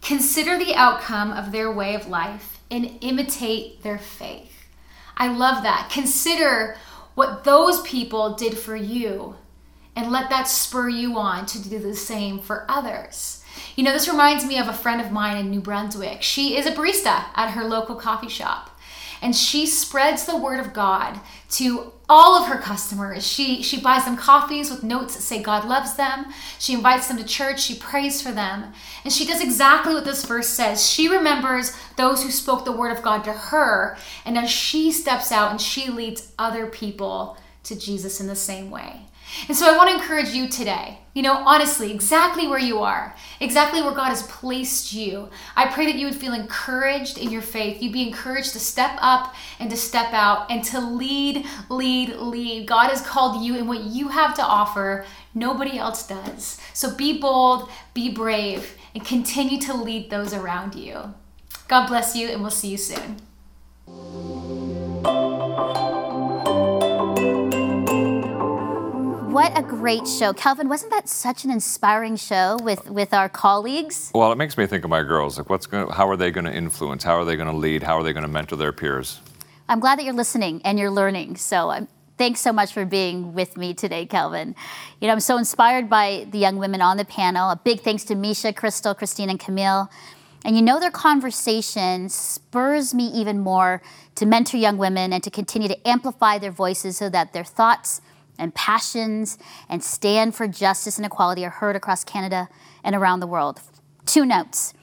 Consider 0.00 0.58
the 0.58 0.74
outcome 0.74 1.32
of 1.32 1.50
their 1.50 1.72
way 1.72 1.94
of 1.94 2.08
life 2.08 2.60
and 2.70 2.98
imitate 3.00 3.82
their 3.82 3.98
faith. 3.98 4.66
I 5.16 5.28
love 5.28 5.62
that. 5.62 5.90
Consider 5.92 6.76
what 7.14 7.44
those 7.44 7.80
people 7.82 8.34
did 8.34 8.58
for 8.58 8.76
you 8.76 9.36
and 9.96 10.10
let 10.10 10.30
that 10.30 10.48
spur 10.48 10.88
you 10.88 11.18
on 11.18 11.46
to 11.46 11.62
do 11.62 11.78
the 11.78 11.94
same 11.94 12.38
for 12.38 12.66
others. 12.68 13.42
You 13.76 13.84
know, 13.84 13.92
this 13.92 14.08
reminds 14.08 14.44
me 14.44 14.58
of 14.58 14.68
a 14.68 14.72
friend 14.72 15.00
of 15.00 15.12
mine 15.12 15.36
in 15.36 15.50
New 15.50 15.60
Brunswick. 15.60 16.22
She 16.22 16.56
is 16.56 16.66
a 16.66 16.72
barista 16.72 17.26
at 17.34 17.50
her 17.50 17.64
local 17.64 17.94
coffee 17.94 18.28
shop 18.28 18.74
and 19.24 19.34
she 19.34 19.64
spreads 19.64 20.26
the 20.26 20.36
word 20.36 20.60
of 20.60 20.74
God 20.74 21.18
to 21.52 21.92
all 22.10 22.36
of 22.36 22.46
her 22.48 22.58
customers. 22.58 23.26
She 23.26 23.62
she 23.62 23.80
buys 23.80 24.04
them 24.04 24.18
coffees 24.18 24.70
with 24.70 24.82
notes 24.82 25.16
that 25.16 25.22
say 25.22 25.42
God 25.42 25.64
loves 25.64 25.94
them. 25.94 26.26
She 26.58 26.74
invites 26.74 27.08
them 27.08 27.16
to 27.16 27.24
church, 27.24 27.62
she 27.62 27.74
prays 27.74 28.20
for 28.20 28.32
them. 28.32 28.74
And 29.02 29.10
she 29.10 29.24
does 29.24 29.40
exactly 29.40 29.94
what 29.94 30.04
this 30.04 30.26
verse 30.26 30.48
says. 30.48 30.86
She 30.86 31.08
remembers 31.08 31.74
those 31.96 32.22
who 32.22 32.30
spoke 32.30 32.66
the 32.66 32.72
word 32.72 32.92
of 32.92 33.02
God 33.02 33.24
to 33.24 33.32
her, 33.32 33.96
and 34.26 34.36
as 34.36 34.50
she 34.50 34.92
steps 34.92 35.32
out 35.32 35.50
and 35.50 35.60
she 35.60 35.90
leads 35.90 36.32
other 36.38 36.66
people 36.66 37.38
to 37.62 37.78
Jesus 37.78 38.20
in 38.20 38.26
the 38.26 38.36
same 38.36 38.70
way. 38.70 39.06
And 39.48 39.56
so 39.56 39.72
I 39.72 39.76
want 39.76 39.90
to 39.90 39.96
encourage 39.96 40.30
you 40.30 40.48
today, 40.48 40.98
you 41.12 41.22
know, 41.22 41.34
honestly, 41.34 41.92
exactly 41.92 42.46
where 42.48 42.58
you 42.58 42.80
are, 42.80 43.14
exactly 43.40 43.82
where 43.82 43.94
God 43.94 44.08
has 44.08 44.22
placed 44.24 44.92
you. 44.92 45.28
I 45.56 45.66
pray 45.72 45.86
that 45.86 45.96
you 45.96 46.06
would 46.06 46.14
feel 46.14 46.32
encouraged 46.34 47.18
in 47.18 47.30
your 47.30 47.42
faith. 47.42 47.82
You'd 47.82 47.92
be 47.92 48.06
encouraged 48.06 48.52
to 48.52 48.60
step 48.60 48.96
up 49.00 49.34
and 49.58 49.70
to 49.70 49.76
step 49.76 50.12
out 50.12 50.50
and 50.50 50.64
to 50.64 50.80
lead, 50.80 51.46
lead, 51.68 52.16
lead. 52.16 52.66
God 52.66 52.88
has 52.88 53.00
called 53.00 53.44
you 53.44 53.56
and 53.56 53.68
what 53.68 53.82
you 53.82 54.08
have 54.08 54.34
to 54.36 54.42
offer, 54.42 55.04
nobody 55.34 55.78
else 55.78 56.06
does. 56.06 56.60
So 56.72 56.94
be 56.94 57.20
bold, 57.20 57.70
be 57.92 58.10
brave, 58.10 58.76
and 58.94 59.04
continue 59.04 59.60
to 59.62 59.74
lead 59.74 60.10
those 60.10 60.32
around 60.32 60.74
you. 60.74 61.14
God 61.68 61.86
bless 61.86 62.14
you, 62.14 62.28
and 62.28 62.42
we'll 62.42 62.50
see 62.50 62.68
you 62.68 62.76
soon. 62.76 63.20
What 69.34 69.58
a 69.58 69.62
great 69.62 70.06
show. 70.06 70.32
Calvin, 70.32 70.68
wasn't 70.68 70.92
that 70.92 71.08
such 71.08 71.44
an 71.44 71.50
inspiring 71.50 72.14
show 72.14 72.56
with, 72.62 72.88
with 72.88 73.12
our 73.12 73.28
colleagues? 73.28 74.12
Well, 74.14 74.30
it 74.30 74.38
makes 74.38 74.56
me 74.56 74.64
think 74.66 74.84
of 74.84 74.90
my 74.90 75.02
girls. 75.02 75.38
Like, 75.38 75.50
what's 75.50 75.66
going? 75.66 75.88
How 75.88 76.08
are 76.08 76.16
they 76.16 76.30
going 76.30 76.44
to 76.44 76.54
influence? 76.54 77.02
How 77.02 77.16
are 77.16 77.24
they 77.24 77.34
going 77.34 77.48
to 77.48 77.56
lead? 77.56 77.82
How 77.82 77.98
are 77.98 78.04
they 78.04 78.12
going 78.12 78.22
to 78.22 78.28
mentor 78.28 78.54
their 78.54 78.70
peers? 78.70 79.18
I'm 79.68 79.80
glad 79.80 79.98
that 79.98 80.04
you're 80.04 80.14
listening 80.14 80.62
and 80.64 80.78
you're 80.78 80.88
learning. 80.88 81.34
So 81.34 81.72
um, 81.72 81.88
thanks 82.16 82.42
so 82.42 82.52
much 82.52 82.72
for 82.72 82.84
being 82.84 83.34
with 83.34 83.56
me 83.56 83.74
today, 83.74 84.06
Calvin. 84.06 84.54
You 85.00 85.08
know, 85.08 85.14
I'm 85.14 85.18
so 85.18 85.36
inspired 85.36 85.90
by 85.90 86.28
the 86.30 86.38
young 86.38 86.58
women 86.58 86.80
on 86.80 86.96
the 86.96 87.04
panel. 87.04 87.50
A 87.50 87.56
big 87.56 87.80
thanks 87.80 88.04
to 88.04 88.14
Misha, 88.14 88.52
Crystal, 88.52 88.94
Christine, 88.94 89.30
and 89.30 89.40
Camille. 89.40 89.90
And 90.44 90.54
you 90.54 90.62
know, 90.62 90.78
their 90.78 90.92
conversation 90.92 92.08
spurs 92.08 92.94
me 92.94 93.06
even 93.06 93.40
more 93.40 93.82
to 94.14 94.26
mentor 94.26 94.58
young 94.58 94.78
women 94.78 95.12
and 95.12 95.24
to 95.24 95.30
continue 95.30 95.66
to 95.66 95.88
amplify 95.88 96.38
their 96.38 96.52
voices 96.52 96.98
so 96.98 97.08
that 97.08 97.32
their 97.32 97.42
thoughts 97.42 98.00
and 98.38 98.54
passions 98.54 99.38
and 99.68 99.82
stand 99.82 100.34
for 100.34 100.48
justice 100.48 100.96
and 100.96 101.06
equality 101.06 101.44
are 101.44 101.50
heard 101.50 101.76
across 101.76 102.04
Canada 102.04 102.48
and 102.82 102.94
around 102.94 103.20
the 103.20 103.26
world. 103.26 103.60
Two 104.06 104.24
notes. 104.24 104.74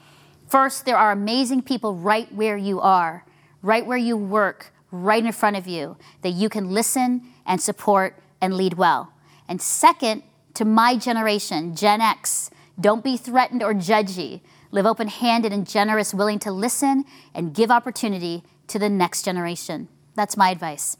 First, 0.48 0.84
there 0.84 0.96
are 0.96 1.12
amazing 1.12 1.62
people 1.62 1.94
right 1.94 2.32
where 2.32 2.56
you 2.56 2.80
are, 2.80 3.24
right 3.62 3.86
where 3.86 3.98
you 3.98 4.16
work, 4.16 4.72
right 4.90 5.24
in 5.24 5.32
front 5.32 5.56
of 5.56 5.66
you, 5.66 5.96
that 6.22 6.30
you 6.30 6.48
can 6.48 6.70
listen 6.70 7.22
and 7.46 7.60
support 7.60 8.22
and 8.40 8.54
lead 8.54 8.74
well. 8.74 9.12
And 9.48 9.60
second, 9.62 10.22
to 10.54 10.64
my 10.64 10.96
generation, 10.96 11.74
Gen 11.74 12.00
X, 12.00 12.50
don't 12.78 13.02
be 13.02 13.16
threatened 13.16 13.62
or 13.62 13.72
judgy. 13.72 14.40
Live 14.70 14.86
open 14.86 15.08
handed 15.08 15.52
and 15.52 15.68
generous, 15.68 16.12
willing 16.14 16.38
to 16.40 16.52
listen 16.52 17.04
and 17.34 17.54
give 17.54 17.70
opportunity 17.70 18.42
to 18.66 18.78
the 18.78 18.88
next 18.88 19.24
generation. 19.24 19.88
That's 20.14 20.36
my 20.36 20.50
advice. 20.50 20.96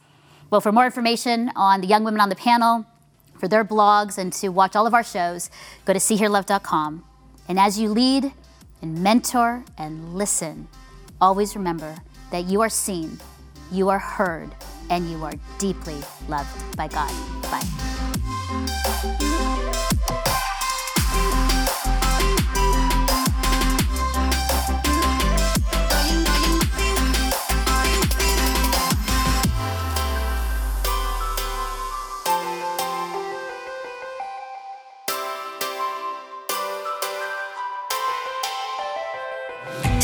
Well, 0.52 0.60
for 0.60 0.70
more 0.70 0.84
information 0.84 1.50
on 1.56 1.80
the 1.80 1.86
young 1.86 2.04
women 2.04 2.20
on 2.20 2.28
the 2.28 2.36
panel, 2.36 2.84
for 3.40 3.48
their 3.48 3.64
blogs, 3.64 4.18
and 4.18 4.30
to 4.34 4.50
watch 4.50 4.76
all 4.76 4.86
of 4.86 4.92
our 4.92 5.02
shows, 5.02 5.48
go 5.86 5.94
to 5.94 5.98
seehearlove.com. 5.98 7.02
And 7.48 7.58
as 7.58 7.80
you 7.80 7.88
lead 7.88 8.34
and 8.82 9.02
mentor 9.02 9.64
and 9.78 10.14
listen, 10.14 10.68
always 11.22 11.56
remember 11.56 11.96
that 12.32 12.44
you 12.44 12.60
are 12.60 12.68
seen, 12.68 13.18
you 13.70 13.88
are 13.88 13.98
heard, 13.98 14.50
and 14.90 15.10
you 15.10 15.24
are 15.24 15.32
deeply 15.56 15.96
loved 16.28 16.76
by 16.76 16.86
God. 16.86 17.41